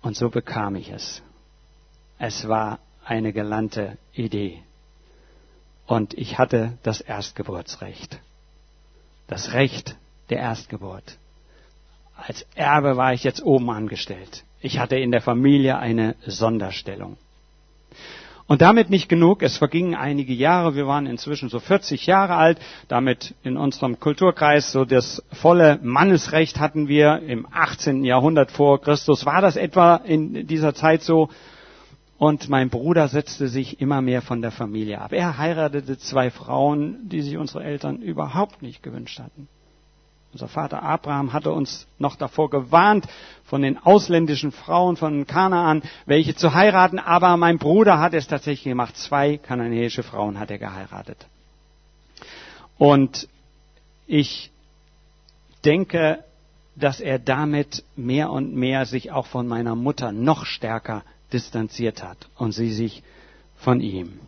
Und 0.00 0.16
so 0.16 0.30
bekam 0.30 0.76
ich 0.76 0.88
es. 0.88 1.20
Es 2.18 2.48
war 2.48 2.78
eine 3.04 3.32
galante 3.32 3.98
Idee. 4.12 4.62
Und 5.86 6.14
ich 6.14 6.38
hatte 6.38 6.78
das 6.82 7.00
Erstgeburtsrecht. 7.00 8.18
Das 9.26 9.52
Recht 9.52 9.96
der 10.30 10.38
Erstgeburt. 10.38 11.18
Als 12.16 12.46
Erbe 12.54 12.96
war 12.96 13.12
ich 13.12 13.24
jetzt 13.24 13.42
oben 13.42 13.70
angestellt. 13.70 14.44
Ich 14.60 14.78
hatte 14.78 14.96
in 14.96 15.10
der 15.10 15.20
Familie 15.20 15.78
eine 15.78 16.14
Sonderstellung. 16.24 17.16
Und 18.46 18.60
damit 18.60 18.90
nicht 18.90 19.08
genug. 19.08 19.42
Es 19.42 19.56
vergingen 19.56 19.94
einige 19.94 20.32
Jahre. 20.34 20.74
Wir 20.74 20.86
waren 20.86 21.06
inzwischen 21.06 21.48
so 21.48 21.60
40 21.60 22.06
Jahre 22.06 22.34
alt. 22.34 22.58
Damit 22.88 23.34
in 23.42 23.56
unserem 23.56 24.00
Kulturkreis 24.00 24.70
so 24.70 24.84
das 24.84 25.22
volle 25.32 25.78
Mannesrecht 25.82 26.60
hatten 26.60 26.88
wir 26.88 27.20
im 27.26 27.46
18. 27.50 28.04
Jahrhundert 28.04 28.50
vor 28.50 28.80
Christus. 28.80 29.24
War 29.24 29.40
das 29.40 29.56
etwa 29.56 29.96
in 29.96 30.46
dieser 30.46 30.74
Zeit 30.74 31.02
so? 31.02 31.30
Und 32.18 32.48
mein 32.48 32.70
Bruder 32.70 33.08
setzte 33.08 33.48
sich 33.48 33.80
immer 33.80 34.00
mehr 34.00 34.22
von 34.22 34.40
der 34.40 34.52
Familie 34.52 35.00
ab. 35.00 35.12
Er 35.12 35.36
heiratete 35.36 35.98
zwei 35.98 36.30
Frauen, 36.30 37.08
die 37.08 37.22
sich 37.22 37.36
unsere 37.36 37.64
Eltern 37.64 38.00
überhaupt 38.00 38.62
nicht 38.62 38.82
gewünscht 38.82 39.18
hatten. 39.18 39.48
unser 40.32 40.48
Vater 40.48 40.82
Abraham 40.82 41.32
hatte 41.32 41.52
uns 41.52 41.86
noch 41.98 42.16
davor 42.16 42.50
gewarnt, 42.50 43.06
von 43.44 43.62
den 43.62 43.78
ausländischen 43.78 44.52
Frauen 44.52 44.96
von 44.96 45.26
Kanaan, 45.26 45.82
welche 46.06 46.34
zu 46.34 46.54
heiraten, 46.54 46.98
aber 46.98 47.36
mein 47.36 47.58
Bruder 47.58 47.98
hat 47.98 48.14
es 48.14 48.28
tatsächlich 48.28 48.64
gemacht. 48.64 48.96
Zwei 48.96 49.36
kananäische 49.36 50.02
Frauen 50.02 50.38
hat 50.38 50.50
er 50.50 50.58
geheiratet. 50.58 51.26
Und 52.78 53.28
ich 54.06 54.50
denke, 55.64 56.24
dass 56.76 57.00
er 57.00 57.18
damit 57.18 57.84
mehr 57.96 58.30
und 58.30 58.54
mehr 58.54 58.86
sich 58.86 59.12
auch 59.12 59.26
von 59.26 59.46
meiner 59.46 59.74
Mutter 59.76 60.12
noch 60.12 60.44
stärker 60.46 61.02
distanziert 61.34 62.02
hat 62.02 62.28
und 62.36 62.52
sie 62.52 62.72
sich 62.72 63.02
von 63.56 63.80
ihm. 63.80 64.20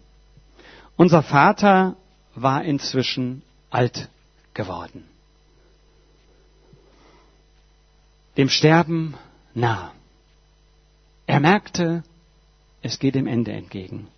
Unser 0.96 1.22
Vater 1.22 1.96
war 2.34 2.64
inzwischen 2.64 3.42
alt 3.70 4.08
geworden. 4.54 5.04
Dem 8.36 8.48
Sterben 8.48 9.14
nah. 9.54 9.92
Er 11.26 11.40
merkte, 11.40 12.02
es 12.82 12.98
geht 12.98 13.14
dem 13.14 13.26
Ende 13.26 13.52
entgegen. 13.52 14.08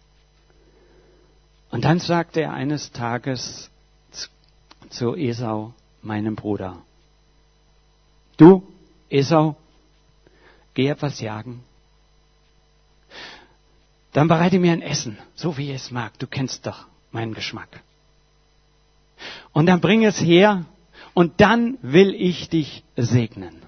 Und 1.71 1.85
dann 1.85 2.00
sagte 2.00 2.40
er 2.40 2.52
eines 2.52 2.92
Tages 2.92 3.71
zu 4.90 5.14
Esau, 5.14 5.75
meinem 6.02 6.35
Bruder, 6.35 6.78
du, 8.37 8.66
Esau, 9.11 9.57
geh 10.75 10.88
etwas 10.88 11.21
jagen. 11.21 11.62
Dann 14.12 14.29
bereite 14.29 14.59
mir 14.59 14.73
ein 14.73 14.83
Essen, 14.83 15.19
so 15.35 15.57
wie 15.59 15.71
ich 15.71 15.77
es 15.77 15.91
mag. 15.91 16.19
Du 16.19 16.27
kennst 16.27 16.67
doch 16.67 16.87
meinen 17.12 17.35
Geschmack. 17.35 17.83
Und 19.53 19.67
dann 19.67 19.81
bring 19.81 20.05
es 20.05 20.21
her 20.21 20.65
und 21.15 21.41
dann 21.41 21.79
will 21.83 22.15
ich 22.15 22.49
dich 22.49 22.85
segnen. 22.97 23.62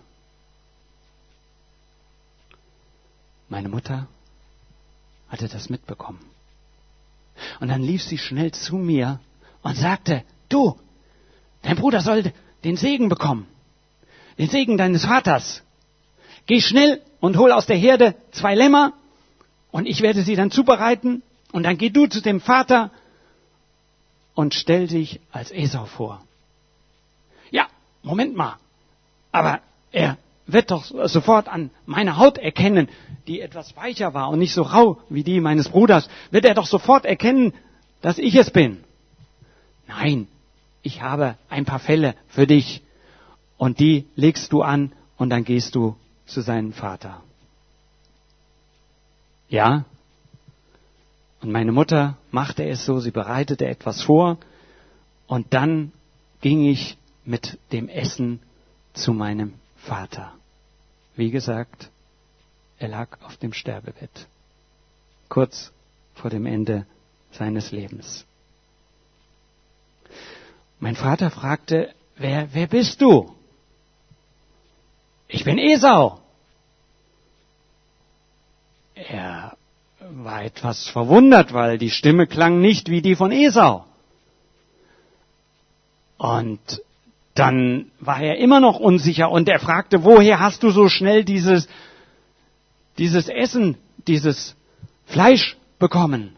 Meine 3.49 3.69
Mutter 3.69 4.07
hatte 5.29 5.49
das 5.49 5.69
mitbekommen. 5.69 6.21
Und 7.59 7.69
dann 7.69 7.83
lief 7.83 8.03
sie 8.03 8.19
schnell 8.19 8.53
zu 8.53 8.77
mir 8.77 9.21
und 9.63 9.77
sagte, 9.77 10.25
du, 10.49 10.79
dein 11.63 11.77
Bruder 11.77 12.01
soll 12.01 12.33
den 12.65 12.77
Segen 12.77 13.09
bekommen. 13.09 13.47
Den 14.39 14.49
Segen 14.49 14.79
deines 14.79 15.05
Vaters. 15.05 15.63
Geh 16.47 16.61
schnell 16.61 17.03
und 17.21 17.37
hol 17.37 17.53
aus 17.53 17.67
der 17.67 17.77
Herde 17.77 18.15
zwei 18.31 18.55
Lämmer 18.55 18.95
und 19.71 19.87
ich 19.87 20.03
werde 20.03 20.23
sie 20.23 20.37
dann 20.37 20.51
zubereiten 20.51 21.23
und 21.53 21.63
dann 21.63 21.79
geh 21.79 21.91
du 21.91 22.07
zu 22.07 22.21
dem 22.21 22.41
Vater 22.41 22.91
und 24.35 24.55
stell 24.55 24.87
dich 24.87 25.21
als 25.33 25.51
Esau 25.51 25.87
vor. 25.87 26.23
Ja, 27.51 27.67
Moment 28.03 28.37
mal. 28.37 28.57
Aber 29.33 29.61
er 29.93 30.17
wird 30.47 30.71
doch 30.71 30.85
sofort 30.85 31.49
an 31.49 31.71
meiner 31.87 32.17
Haut 32.17 32.39
erkennen, 32.39 32.89
die 33.27 33.41
etwas 33.41 33.77
weicher 33.77 34.15
war 34.15 34.31
und 34.31 34.39
nicht 34.39 34.55
so 34.55 34.63
rau 34.63 34.99
wie 35.09 35.23
die 35.23 35.41
meines 35.41 35.69
Bruders, 35.69 36.09
wird 36.31 36.45
er 36.45 36.55
doch 36.55 36.67
sofort 36.67 37.05
erkennen, 37.05 37.53
dass 38.01 38.19
ich 38.19 38.35
es 38.35 38.51
bin. 38.51 38.83
Nein, 39.87 40.27
ich 40.83 41.03
habe 41.03 41.37
ein 41.49 41.65
paar 41.65 41.79
Fälle 41.79 42.15
für 42.29 42.47
dich 42.47 42.83
und 43.59 43.79
die 43.79 44.07
legst 44.17 44.53
du 44.53 44.63
an 44.63 44.93
und 45.17 45.31
dann 45.31 45.45
gehst 45.45 45.75
du 45.75 45.97
zu 46.27 46.41
seinem 46.41 46.73
Vater. 46.73 47.23
Ja, 49.51 49.85
und 51.43 51.51
meine 51.51 51.73
Mutter 51.73 52.17
machte 52.31 52.65
es 52.65 52.85
so, 52.85 53.01
sie 53.01 53.11
bereitete 53.11 53.67
etwas 53.67 54.03
vor 54.03 54.39
und 55.27 55.53
dann 55.53 55.93
ging 56.41 56.65
ich 56.65 56.97
mit 57.25 57.59
dem 57.73 57.89
Essen 57.89 58.41
zu 58.95 59.13
meinem 59.13 59.55
Vater. 59.77 60.33
Wie 61.17 61.31
gesagt, 61.31 61.91
er 62.79 62.89
lag 62.89 63.21
auf 63.23 63.37
dem 63.39 63.53
Sterbebett, 63.53 64.29
kurz 65.29 65.73
vor 66.15 66.31
dem 66.31 66.47
Ende 66.47 66.87
seines 67.33 67.73
Lebens. 67.73 68.25
Mein 70.79 70.97
Vater 70.97 71.31
fragte, 71.31 71.95
wer, 72.17 72.55
wer 72.55 72.67
bist 72.67 73.01
du? 73.01 73.35
Ich 75.29 75.45
bin 75.45 75.59
Esau. 75.59 76.21
Er 78.95 79.57
war 80.13 80.45
etwas 80.45 80.89
verwundert, 80.89 81.53
weil 81.53 81.79
die 81.79 81.91
Stimme 81.91 82.27
klang 82.27 82.61
nicht 82.61 82.91
wie 82.91 83.03
die 83.03 83.17
von 83.17 83.33
Esau. 83.33 83.85
Und 86.19 86.61
dann 87.35 87.91
war 88.01 88.21
er 88.21 88.39
immer 88.39 88.61
noch 88.61 88.79
unsicher 88.79 89.31
und 89.31 89.49
er 89.49 89.61
fragte, 89.61 90.05
woher 90.05 90.41
hast 90.41 90.63
du 90.63 90.71
so 90.71 90.89
schnell 90.89 91.25
dieses, 91.25 91.69
dieses 92.99 93.29
Essen, 93.29 93.79
dieses 94.07 94.55
Fleisch 95.07 95.57
bekommen? 95.79 96.37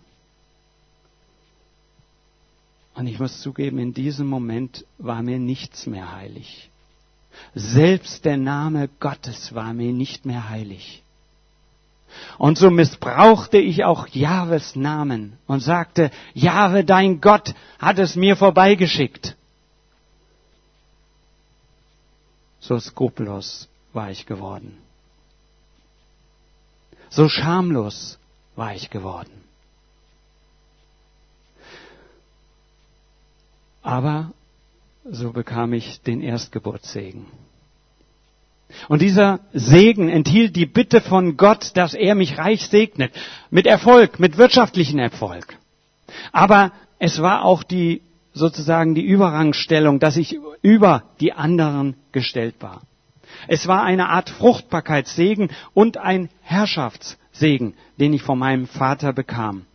Und 2.95 3.07
ich 3.07 3.19
muss 3.19 3.41
zugeben, 3.41 3.79
in 3.79 3.95
diesem 3.95 4.27
Moment 4.27 4.85
war 4.99 5.23
mir 5.23 5.39
nichts 5.39 5.87
mehr 5.87 6.15
heilig. 6.15 6.71
Selbst 7.55 8.25
der 8.25 8.37
Name 8.37 8.89
Gottes 9.01 9.55
war 9.55 9.73
mir 9.73 9.93
nicht 9.93 10.27
mehr 10.27 10.51
heilig. 10.51 11.02
Und 12.39 12.59
so 12.59 12.71
missbrauchte 12.71 13.59
ich 13.59 13.85
auch 13.85 14.07
Jahres 14.09 14.77
Namen 14.77 15.39
und 15.47 15.61
sagte, 15.61 16.11
Jahwe, 16.35 16.85
dein 16.85 17.21
Gott 17.21 17.55
hat 17.79 17.99
es 17.99 18.17
mir 18.17 18.37
vorbeigeschickt. 18.37 19.37
so 22.63 22.79
skrupellos 22.79 23.69
war 23.93 24.11
ich 24.11 24.25
geworden. 24.25 24.79
So 27.11 27.29
schamlos 27.29 28.19
war 28.57 28.75
ich 28.75 28.89
geworden. 28.89 29.45
Aber 33.83 34.33
so 35.05 35.33
bekam 35.33 35.73
ich 35.73 36.01
den 36.03 36.23
Erstgeburtssegen. 36.23 37.27
Und 38.89 39.03
dieser 39.03 39.41
Segen 39.53 40.09
enthielt 40.09 40.57
die 40.57 40.67
Bitte 40.67 41.01
von 41.01 41.37
Gott, 41.37 41.73
dass 41.75 41.95
er 41.95 42.15
mich 42.15 42.39
reich 42.39 42.67
segnet, 42.67 43.13
mit 43.51 43.67
Erfolg, 43.67 44.19
mit 44.19 44.39
wirtschaftlichen 44.39 44.99
Erfolg. 44.99 45.57
Aber 46.33 46.73
es 46.99 47.21
war 47.21 47.45
auch 47.45 47.63
die 47.63 48.03
sozusagen 48.33 48.95
die 48.95 49.05
Überrangstellung, 49.05 50.01
dass 50.01 50.17
ich 50.17 50.39
über 50.63 51.03
die 51.21 51.33
anderen 51.33 51.97
gestellt 52.13 52.57
war. 52.61 52.83
Es 53.49 53.67
war 53.67 53.83
eine 53.83 54.09
Art 54.09 54.31
Fruchtbarkeitssegen 54.31 55.51
und 55.75 55.97
ein 55.99 56.29
Herrschaftssegen, 56.43 57.75
den 57.99 58.13
ich 58.13 58.23
von 58.23 58.39
meinem 58.39 58.67
Vater 58.67 59.13
bekam. 59.13 59.67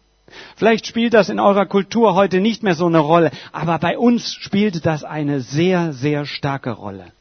Vielleicht 0.55 0.87
spielt 0.87 1.13
das 1.13 1.29
in 1.29 1.39
eurer 1.39 1.65
Kultur 1.65 2.13
heute 2.13 2.41
nicht 2.41 2.63
mehr 2.63 2.75
so 2.75 2.85
eine 2.85 2.99
Rolle, 2.99 3.31
aber 3.51 3.79
bei 3.79 3.97
uns 3.97 4.33
spielte 4.33 4.81
das 4.81 5.03
eine 5.03 5.39
sehr, 5.39 5.93
sehr 5.93 6.25
starke 6.25 6.71
Rolle. 6.71 7.11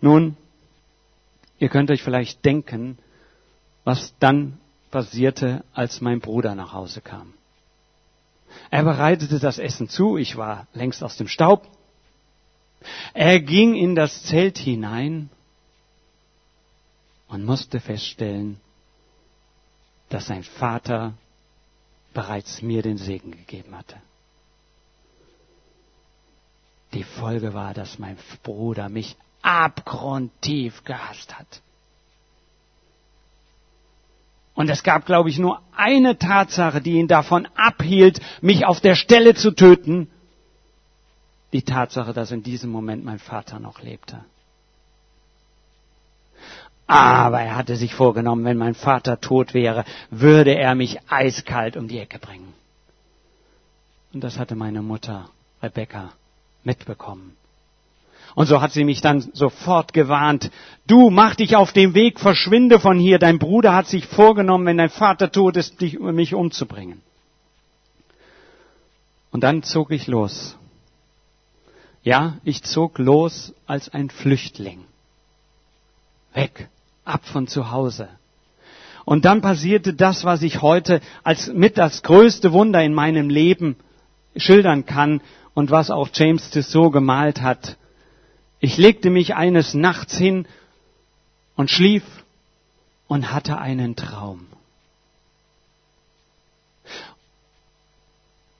Nun, 0.00 0.36
ihr 1.58 1.68
könnt 1.68 1.90
euch 1.90 2.02
vielleicht 2.02 2.44
denken, 2.44 2.98
was 3.84 4.14
dann 4.18 4.58
passierte, 4.90 5.64
als 5.72 6.00
mein 6.00 6.20
Bruder 6.20 6.54
nach 6.54 6.72
Hause 6.72 7.00
kam. 7.00 7.34
Er 8.70 8.84
bereitete 8.84 9.38
das 9.38 9.58
Essen 9.58 9.88
zu, 9.88 10.16
ich 10.16 10.36
war 10.36 10.66
längst 10.72 11.02
aus 11.02 11.16
dem 11.16 11.28
Staub. 11.28 11.68
Er 13.14 13.40
ging 13.40 13.74
in 13.74 13.94
das 13.94 14.24
Zelt 14.24 14.58
hinein 14.58 15.30
und 17.28 17.44
musste 17.44 17.80
feststellen, 17.80 18.60
dass 20.08 20.26
sein 20.26 20.44
Vater 20.44 21.14
bereits 22.14 22.62
mir 22.62 22.82
den 22.82 22.98
Segen 22.98 23.32
gegeben 23.32 23.76
hatte. 23.76 23.96
Die 26.92 27.04
Folge 27.04 27.52
war, 27.52 27.74
dass 27.74 27.98
mein 27.98 28.16
Bruder 28.42 28.88
mich 28.88 29.16
abgrundtief 29.46 30.82
gehasst 30.82 31.38
hat. 31.38 31.62
Und 34.54 34.68
es 34.70 34.82
gab, 34.82 35.06
glaube 35.06 35.28
ich, 35.28 35.38
nur 35.38 35.60
eine 35.76 36.18
Tatsache, 36.18 36.80
die 36.80 36.94
ihn 36.94 37.08
davon 37.08 37.46
abhielt, 37.54 38.20
mich 38.40 38.66
auf 38.66 38.80
der 38.80 38.96
Stelle 38.96 39.34
zu 39.34 39.52
töten. 39.52 40.10
Die 41.52 41.62
Tatsache, 41.62 42.12
dass 42.12 42.32
in 42.32 42.42
diesem 42.42 42.70
Moment 42.70 43.04
mein 43.04 43.20
Vater 43.20 43.60
noch 43.60 43.82
lebte. 43.82 44.24
Aber 46.88 47.40
er 47.40 47.54
hatte 47.54 47.76
sich 47.76 47.94
vorgenommen, 47.94 48.44
wenn 48.44 48.56
mein 48.56 48.74
Vater 48.74 49.20
tot 49.20 49.54
wäre, 49.54 49.84
würde 50.10 50.54
er 50.54 50.74
mich 50.74 50.98
eiskalt 51.08 51.76
um 51.76 51.86
die 51.86 51.98
Ecke 51.98 52.18
bringen. 52.18 52.52
Und 54.12 54.24
das 54.24 54.38
hatte 54.38 54.56
meine 54.56 54.82
Mutter, 54.82 55.28
Rebecca, 55.62 56.12
mitbekommen. 56.64 57.36
Und 58.36 58.48
so 58.48 58.60
hat 58.60 58.70
sie 58.70 58.84
mich 58.84 59.00
dann 59.00 59.22
sofort 59.32 59.94
gewarnt. 59.94 60.50
Du, 60.86 61.08
mach 61.08 61.36
dich 61.36 61.56
auf 61.56 61.72
den 61.72 61.94
Weg, 61.94 62.20
verschwinde 62.20 62.78
von 62.78 62.98
hier. 62.98 63.18
Dein 63.18 63.38
Bruder 63.38 63.74
hat 63.74 63.86
sich 63.86 64.06
vorgenommen, 64.06 64.66
wenn 64.66 64.76
dein 64.76 64.90
Vater 64.90 65.32
tot 65.32 65.56
ist, 65.56 65.80
dich, 65.80 65.98
mich 65.98 66.34
umzubringen. 66.34 67.00
Und 69.30 69.40
dann 69.40 69.62
zog 69.62 69.90
ich 69.90 70.06
los. 70.06 70.58
Ja, 72.02 72.36
ich 72.44 72.62
zog 72.62 72.98
los 72.98 73.54
als 73.66 73.88
ein 73.88 74.10
Flüchtling. 74.10 74.84
Weg, 76.34 76.68
ab 77.06 77.24
von 77.24 77.48
zu 77.48 77.70
Hause. 77.70 78.10
Und 79.06 79.24
dann 79.24 79.40
passierte 79.40 79.94
das, 79.94 80.24
was 80.24 80.42
ich 80.42 80.60
heute 80.60 81.00
als 81.24 81.50
mit 81.50 81.78
das 81.78 82.02
größte 82.02 82.52
Wunder 82.52 82.84
in 82.84 82.92
meinem 82.92 83.30
Leben 83.30 83.76
schildern 84.36 84.84
kann 84.84 85.22
und 85.54 85.70
was 85.70 85.90
auch 85.90 86.10
James 86.12 86.50
Tissot 86.50 86.92
gemalt 86.92 87.40
hat. 87.40 87.78
Ich 88.60 88.76
legte 88.76 89.10
mich 89.10 89.34
eines 89.34 89.74
Nachts 89.74 90.16
hin 90.16 90.46
und 91.56 91.70
schlief 91.70 92.04
und 93.06 93.32
hatte 93.32 93.58
einen 93.58 93.96
Traum. 93.96 94.46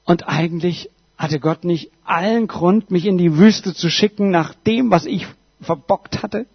Und 0.05 0.29
eigentlich 0.29 0.91
hatte 1.19 1.41
Gott 1.41 1.65
nicht 1.65 1.91
allen 2.05 2.47
Grund, 2.47 2.91
mich 2.91 3.07
in 3.07 3.19
die 3.19 3.37
Wüste 3.37 3.75
zu 3.75 3.91
schicken 3.91 4.31
nach 4.31 4.55
dem, 4.55 4.91
was 4.91 5.07
ich 5.07 5.27
verbockt 5.61 6.23
hatte? 6.23 6.47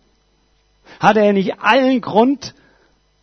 Hatte 0.99 1.21
er 1.21 1.33
nicht 1.33 1.59
allen 1.59 2.01
Grund, 2.01 2.53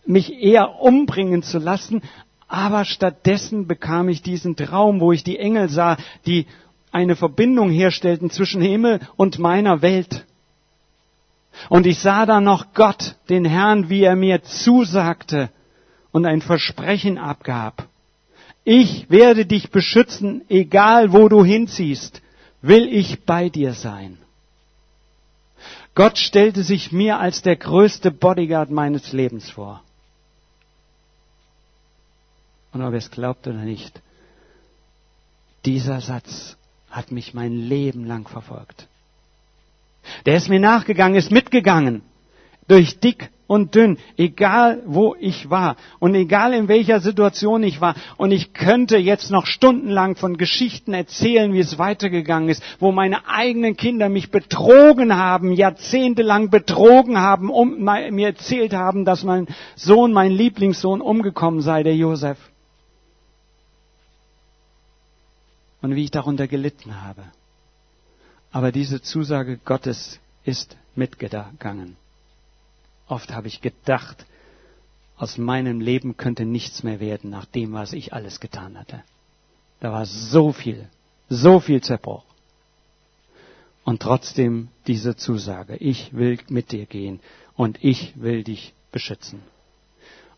mich 0.05 0.33
eher 0.33 0.81
umbringen 0.81 1.43
zu 1.43 1.59
lassen, 1.59 2.03
aber 2.49 2.85
stattdessen 2.85 3.67
bekam 3.67 4.09
ich 4.09 4.23
diesen 4.23 4.57
Traum, 4.57 5.01
wo 5.01 5.13
ich 5.13 5.23
die 5.23 5.39
Engel 5.39 5.69
sah, 5.69 5.97
die 6.27 6.47
eine 6.93 7.17
Verbindung 7.17 7.71
herstellten 7.71 8.31
zwischen 8.31 8.61
Himmel 8.61 9.01
und 9.17 9.39
meiner 9.39 9.83
Welt. 9.83 10.25
Und 11.69 11.87
ich 11.87 11.99
sah 11.99 12.25
da 12.27 12.41
noch 12.41 12.73
Gott, 12.75 13.17
den 13.29 13.45
Herrn, 13.45 13.89
wie 13.89 14.03
er 14.03 14.17
mir 14.17 14.43
zusagte 14.43 15.51
und 16.13 16.25
ein 16.25 16.41
Versprechen 16.41 17.19
abgab. 17.19 17.89
Ich 18.65 19.11
werde 19.11 19.47
dich 19.47 19.71
beschützen, 19.71 20.43
egal 20.49 21.13
wo 21.13 21.29
du 21.29 21.45
hinziehst, 21.45 22.23
will 22.61 22.89
ich 22.93 23.25
bei 23.25 23.49
dir 23.49 23.73
sein. 23.73 24.19
Gott 25.95 26.19
stellte 26.19 26.63
sich 26.63 26.93
mir 26.93 27.19
als 27.19 27.43
der 27.43 27.57
größte 27.57 28.11
Bodyguard 28.11 28.71
meines 28.71 29.13
Lebens 29.13 29.51
vor. 29.51 29.83
Und 32.73 32.83
ob 32.83 32.93
ihr 32.93 32.99
es 32.99 33.11
glaubt 33.11 33.47
oder 33.47 33.59
nicht, 33.59 34.01
dieser 35.65 36.01
Satz 36.01 36.57
hat 36.91 37.13
mich 37.13 37.35
mein 37.35 37.53
Leben 37.53 38.07
lang 38.07 38.29
verfolgt. 38.29 38.89
Der 40.27 40.37
ist 40.37 40.49
mir 40.49 40.61
nachgegangen, 40.61 41.17
ist 41.17 41.31
mitgegangen. 41.31 42.03
Durch 42.67 43.01
dick 43.01 43.31
und 43.47 43.75
dünn, 43.75 43.99
egal 44.17 44.83
wo 44.85 45.17
ich 45.19 45.51
war 45.51 45.77
und 45.99 46.15
egal 46.15 46.53
in 46.53 46.69
welcher 46.69 47.01
Situation 47.01 47.63
ich 47.63 47.81
war. 47.81 47.95
Und 48.19 48.31
ich 48.31 48.53
könnte 48.53 48.99
jetzt 48.99 49.31
noch 49.31 49.47
stundenlang 49.47 50.17
von 50.17 50.37
Geschichten 50.37 50.93
erzählen, 50.93 51.53
wie 51.55 51.61
es 51.61 51.79
weitergegangen 51.79 52.51
ist, 52.51 52.63
wo 52.79 52.93
meine 52.93 53.27
eigenen 53.27 53.77
Kinder 53.77 54.11
mich 54.11 54.31
betrogen 54.31 55.17
haben, 55.17 55.53
jahrzehntelang 55.53 56.51
betrogen 56.51 57.19
haben, 57.19 57.51
um, 57.51 57.83
mir 57.83 58.27
erzählt 58.27 58.75
haben, 58.75 59.07
dass 59.07 59.25
mein 59.25 59.49
Sohn, 59.77 60.13
mein 60.13 60.31
Lieblingssohn 60.31 61.01
umgekommen 61.01 61.63
sei, 61.63 61.83
der 61.83 61.97
Josef. 61.97 62.39
Und 65.81 65.95
wie 65.95 66.05
ich 66.05 66.11
darunter 66.11 66.49
gelitten 66.49 67.03
habe. 67.03 67.25
Aber 68.51 68.73
diese 68.73 69.03
Zusage 69.03 69.59
Gottes 69.59 70.19
ist 70.45 70.77
mitgegangen. 70.95 71.97
Oft 73.07 73.31
habe 73.33 73.49
ich 73.49 73.61
gedacht, 73.61 74.27
aus 75.17 75.37
meinem 75.37 75.81
Leben 75.81 76.17
könnte 76.17 76.45
nichts 76.45 76.83
mehr 76.83 77.01
werden 77.01 77.31
nach 77.31 77.45
dem, 77.45 77.73
was 77.73 77.93
ich 77.93 78.13
alles 78.13 78.41
getan 78.41 78.79
hatte. 78.79 79.03
Da 79.81 79.93
war 79.93 80.07
so 80.07 80.53
viel, 80.53 80.89
so 81.29 81.61
viel 81.61 81.83
Zerbruch. 81.83 82.25
Und 83.85 84.03
trotzdem 84.03 84.69
diese 84.87 85.17
Zusage, 85.17 85.77
ich 85.77 86.13
will 86.13 86.39
mit 86.49 86.73
dir 86.73 86.87
gehen 86.87 87.21
und 87.57 87.83
ich 87.83 88.21
will 88.21 88.45
dich 88.45 88.75
beschützen. 88.93 89.41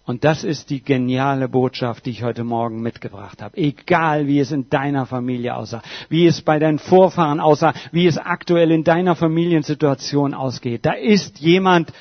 Und 0.07 0.25
das 0.25 0.45
ist 0.45 0.71
die 0.71 0.83
geniale 0.83 1.49
Botschaft, 1.49 2.07
die 2.07 2.11
ich 2.11 2.23
heute 2.23 2.43
Morgen 2.43 2.81
mitgebracht 2.81 3.43
habe. 3.43 3.57
Egal, 3.57 4.27
wie 4.27 4.41
es 4.41 4.51
in 4.51 4.69
deiner 4.69 5.07
Familie 5.07 5.55
aussah, 5.55 5.83
wie 6.09 6.27
es 6.27 6.41
bei 6.41 6.59
deinen 6.59 6.79
Vorfahren 6.79 7.39
aussah, 7.39 7.75
wie 7.93 8.07
es 8.07 8.19
aktuell 8.19 8.71
in 8.71 8.83
deiner 8.83 9.15
Familiensituation 9.15 10.35
ausgeht, 10.35 10.85
da 10.85 10.93
ist 10.93 11.39
jemand, 11.39 11.93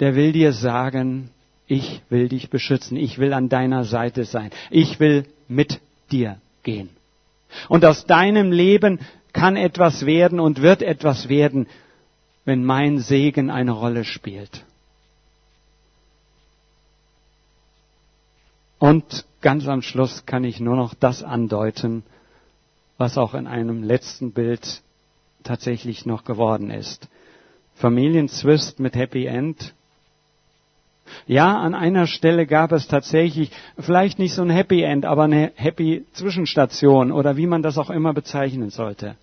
der 0.00 0.14
will 0.14 0.32
dir 0.32 0.52
sagen, 0.52 1.30
ich 1.66 2.02
will 2.10 2.28
dich 2.28 2.50
beschützen, 2.50 2.96
ich 2.96 3.18
will 3.18 3.32
an 3.32 3.48
deiner 3.48 3.84
Seite 3.84 4.24
sein, 4.24 4.50
ich 4.70 5.00
will 5.00 5.24
mit 5.48 5.80
dir 6.12 6.36
gehen. 6.62 6.90
Und 7.68 7.84
aus 7.84 8.06
deinem 8.06 8.52
Leben 8.52 9.00
kann 9.32 9.56
etwas 9.56 10.06
werden 10.06 10.40
und 10.40 10.62
wird 10.62 10.82
etwas 10.82 11.28
werden, 11.28 11.66
wenn 12.44 12.64
mein 12.64 12.98
Segen 12.98 13.50
eine 13.50 13.72
Rolle 13.72 14.04
spielt. 14.04 14.65
Und 18.78 19.24
ganz 19.40 19.66
am 19.68 19.82
Schluss 19.82 20.26
kann 20.26 20.44
ich 20.44 20.60
nur 20.60 20.76
noch 20.76 20.94
das 20.94 21.22
andeuten, 21.22 22.02
was 22.98 23.18
auch 23.18 23.34
in 23.34 23.46
einem 23.46 23.82
letzten 23.82 24.32
Bild 24.32 24.82
tatsächlich 25.44 26.06
noch 26.06 26.24
geworden 26.24 26.70
ist. 26.70 27.08
Familienzwist 27.76 28.80
mit 28.80 28.96
Happy 28.96 29.26
End. 29.26 29.74
Ja, 31.26 31.58
an 31.58 31.74
einer 31.74 32.06
Stelle 32.06 32.46
gab 32.46 32.72
es 32.72 32.88
tatsächlich 32.88 33.50
vielleicht 33.78 34.18
nicht 34.18 34.34
so 34.34 34.42
ein 34.42 34.50
Happy 34.50 34.82
End, 34.82 35.04
aber 35.04 35.24
eine 35.24 35.52
Happy 35.54 36.04
Zwischenstation 36.12 37.12
oder 37.12 37.36
wie 37.36 37.46
man 37.46 37.62
das 37.62 37.78
auch 37.78 37.90
immer 37.90 38.12
bezeichnen 38.12 38.70
sollte. 38.70 39.16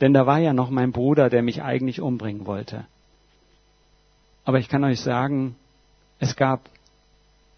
Denn 0.00 0.12
da 0.12 0.26
war 0.26 0.38
ja 0.38 0.52
noch 0.52 0.70
mein 0.70 0.92
Bruder, 0.92 1.30
der 1.30 1.42
mich 1.42 1.62
eigentlich 1.62 2.00
umbringen 2.00 2.46
wollte. 2.46 2.84
Aber 4.44 4.58
ich 4.58 4.68
kann 4.68 4.84
euch 4.84 5.00
sagen, 5.00 5.54
es 6.18 6.36
gab 6.36 6.68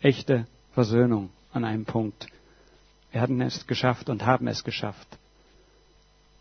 echte 0.01 0.47
Versöhnung 0.75 1.31
an 1.53 1.65
einem 1.65 1.85
Punkt. 1.85 2.27
Wir 3.13 3.21
hatten 3.21 3.41
es 3.41 3.67
geschafft 3.67 4.11
und 4.11 4.27
haben 4.27 4.49
es 4.49 4.65
geschafft, 4.65 5.07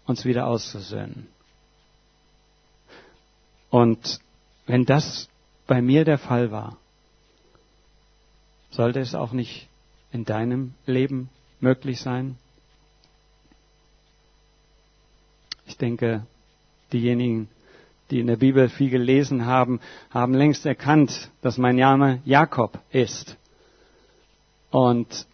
uns 0.05 0.25
wieder 0.25 0.47
auszusöhnen. 0.47 1.27
Und 3.69 4.19
wenn 4.65 4.85
das 4.85 5.29
bei 5.67 5.81
mir 5.81 6.03
der 6.03 6.17
Fall 6.17 6.51
war, 6.51 6.77
sollte 8.71 8.99
es 8.99 9.13
auch 9.13 9.33
nicht 9.33 9.67
in 10.11 10.25
deinem 10.25 10.73
Leben 10.87 11.29
möglich 11.59 12.01
sein? 12.01 12.37
Ich 15.67 15.77
denke, 15.77 16.25
diejenigen, 16.91 17.49
die 18.09 18.19
in 18.19 18.27
der 18.27 18.37
Bibel 18.37 18.67
viel 18.69 18.89
gelesen 18.89 19.45
haben, 19.45 19.79
haben 20.09 20.33
längst 20.33 20.65
erkannt, 20.65 21.29
dass 21.41 21.57
mein 21.59 21.75
Name 21.75 22.19
Jakob 22.25 22.79
ist. 22.91 23.37
Und 24.73 25.27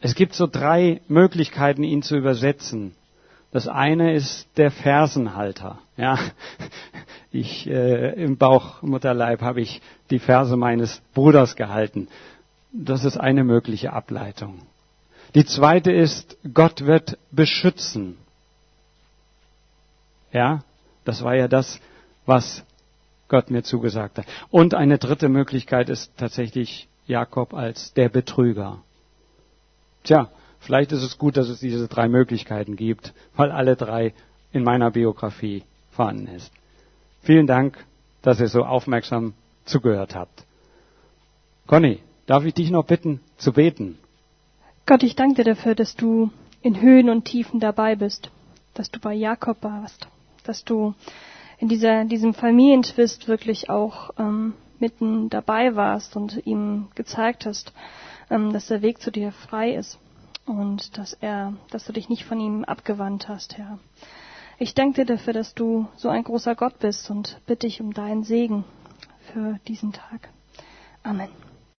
es 0.00 0.14
gibt 0.14 0.32
so 0.32 0.46
drei 0.46 1.02
Möglichkeiten, 1.06 1.84
ihn 1.84 2.00
zu 2.00 2.16
übersetzen. 2.16 2.94
Das 3.50 3.68
eine 3.68 4.14
ist 4.14 4.48
der 4.56 4.70
Fersenhalter. 4.70 5.78
Ja, 5.98 6.18
ich 7.30 7.68
äh, 7.68 8.14
im 8.14 8.38
Bauchmutterleib 8.38 9.42
habe 9.42 9.60
ich 9.60 9.82
die 10.08 10.18
Verse 10.18 10.56
meines 10.56 11.02
Bruders 11.12 11.54
gehalten. 11.54 12.08
Das 12.72 13.04
ist 13.04 13.18
eine 13.18 13.44
mögliche 13.44 13.92
Ableitung. 13.92 14.62
Die 15.34 15.44
zweite 15.44 15.92
ist, 15.92 16.38
Gott 16.54 16.86
wird 16.86 17.18
beschützen. 17.30 18.16
Ja, 20.32 20.64
das 21.04 21.22
war 21.22 21.34
ja 21.34 21.46
das, 21.46 21.78
was 22.24 22.64
Gott 23.28 23.50
mir 23.50 23.64
zugesagt 23.64 24.16
hat. 24.16 24.26
Und 24.50 24.72
eine 24.72 24.96
dritte 24.96 25.28
Möglichkeit 25.28 25.90
ist 25.90 26.16
tatsächlich 26.16 26.88
Jakob 27.06 27.54
als 27.54 27.92
der 27.94 28.08
Betrüger. 28.08 28.78
Tja, 30.04 30.30
vielleicht 30.60 30.92
ist 30.92 31.02
es 31.02 31.18
gut, 31.18 31.36
dass 31.36 31.48
es 31.48 31.60
diese 31.60 31.88
drei 31.88 32.08
Möglichkeiten 32.08 32.76
gibt, 32.76 33.12
weil 33.36 33.50
alle 33.50 33.76
drei 33.76 34.14
in 34.52 34.64
meiner 34.64 34.90
Biografie 34.90 35.64
vorhanden 35.90 36.28
ist. 36.28 36.52
Vielen 37.22 37.46
Dank, 37.46 37.84
dass 38.22 38.40
ihr 38.40 38.48
so 38.48 38.64
aufmerksam 38.64 39.34
zugehört 39.64 40.14
habt. 40.14 40.44
Conny, 41.66 42.00
darf 42.26 42.44
ich 42.44 42.54
dich 42.54 42.70
noch 42.70 42.84
bitten 42.84 43.20
zu 43.36 43.52
beten? 43.52 43.98
Gott, 44.86 45.02
ich 45.02 45.14
danke 45.14 45.44
dir 45.44 45.54
dafür, 45.54 45.74
dass 45.74 45.94
du 45.94 46.30
in 46.60 46.80
Höhen 46.80 47.08
und 47.08 47.24
Tiefen 47.24 47.60
dabei 47.60 47.96
bist, 47.96 48.30
dass 48.74 48.90
du 48.90 49.00
bei 49.00 49.14
Jakob 49.14 49.62
warst, 49.62 50.08
dass 50.44 50.64
du 50.64 50.94
in 51.58 51.68
dieser, 51.68 52.04
diesem 52.04 52.34
Familientwist 52.34 53.28
wirklich 53.28 53.70
auch 53.70 54.10
ähm, 54.18 54.54
mitten 54.82 55.30
dabei 55.30 55.74
warst 55.74 56.14
und 56.16 56.44
ihm 56.46 56.88
gezeigt 56.94 57.46
hast, 57.46 57.72
ähm, 58.30 58.52
dass 58.52 58.66
der 58.66 58.82
Weg 58.82 59.00
zu 59.00 59.10
dir 59.10 59.32
frei 59.32 59.74
ist 59.74 59.98
und 60.44 60.98
dass 60.98 61.14
er, 61.14 61.54
dass 61.70 61.86
du 61.86 61.92
dich 61.94 62.10
nicht 62.10 62.24
von 62.24 62.38
ihm 62.38 62.64
abgewandt 62.64 63.28
hast, 63.28 63.56
Herr. 63.56 63.78
Ich 64.58 64.74
danke 64.74 65.04
dir 65.04 65.16
dafür, 65.16 65.32
dass 65.32 65.54
du 65.54 65.88
so 65.96 66.08
ein 66.08 66.24
großer 66.24 66.54
Gott 66.54 66.78
bist 66.78 67.10
und 67.10 67.40
bitte 67.46 67.66
dich 67.66 67.80
um 67.80 67.94
deinen 67.94 68.22
Segen 68.24 68.64
für 69.32 69.58
diesen 69.66 69.92
Tag. 69.92 70.28
Amen. 71.02 71.28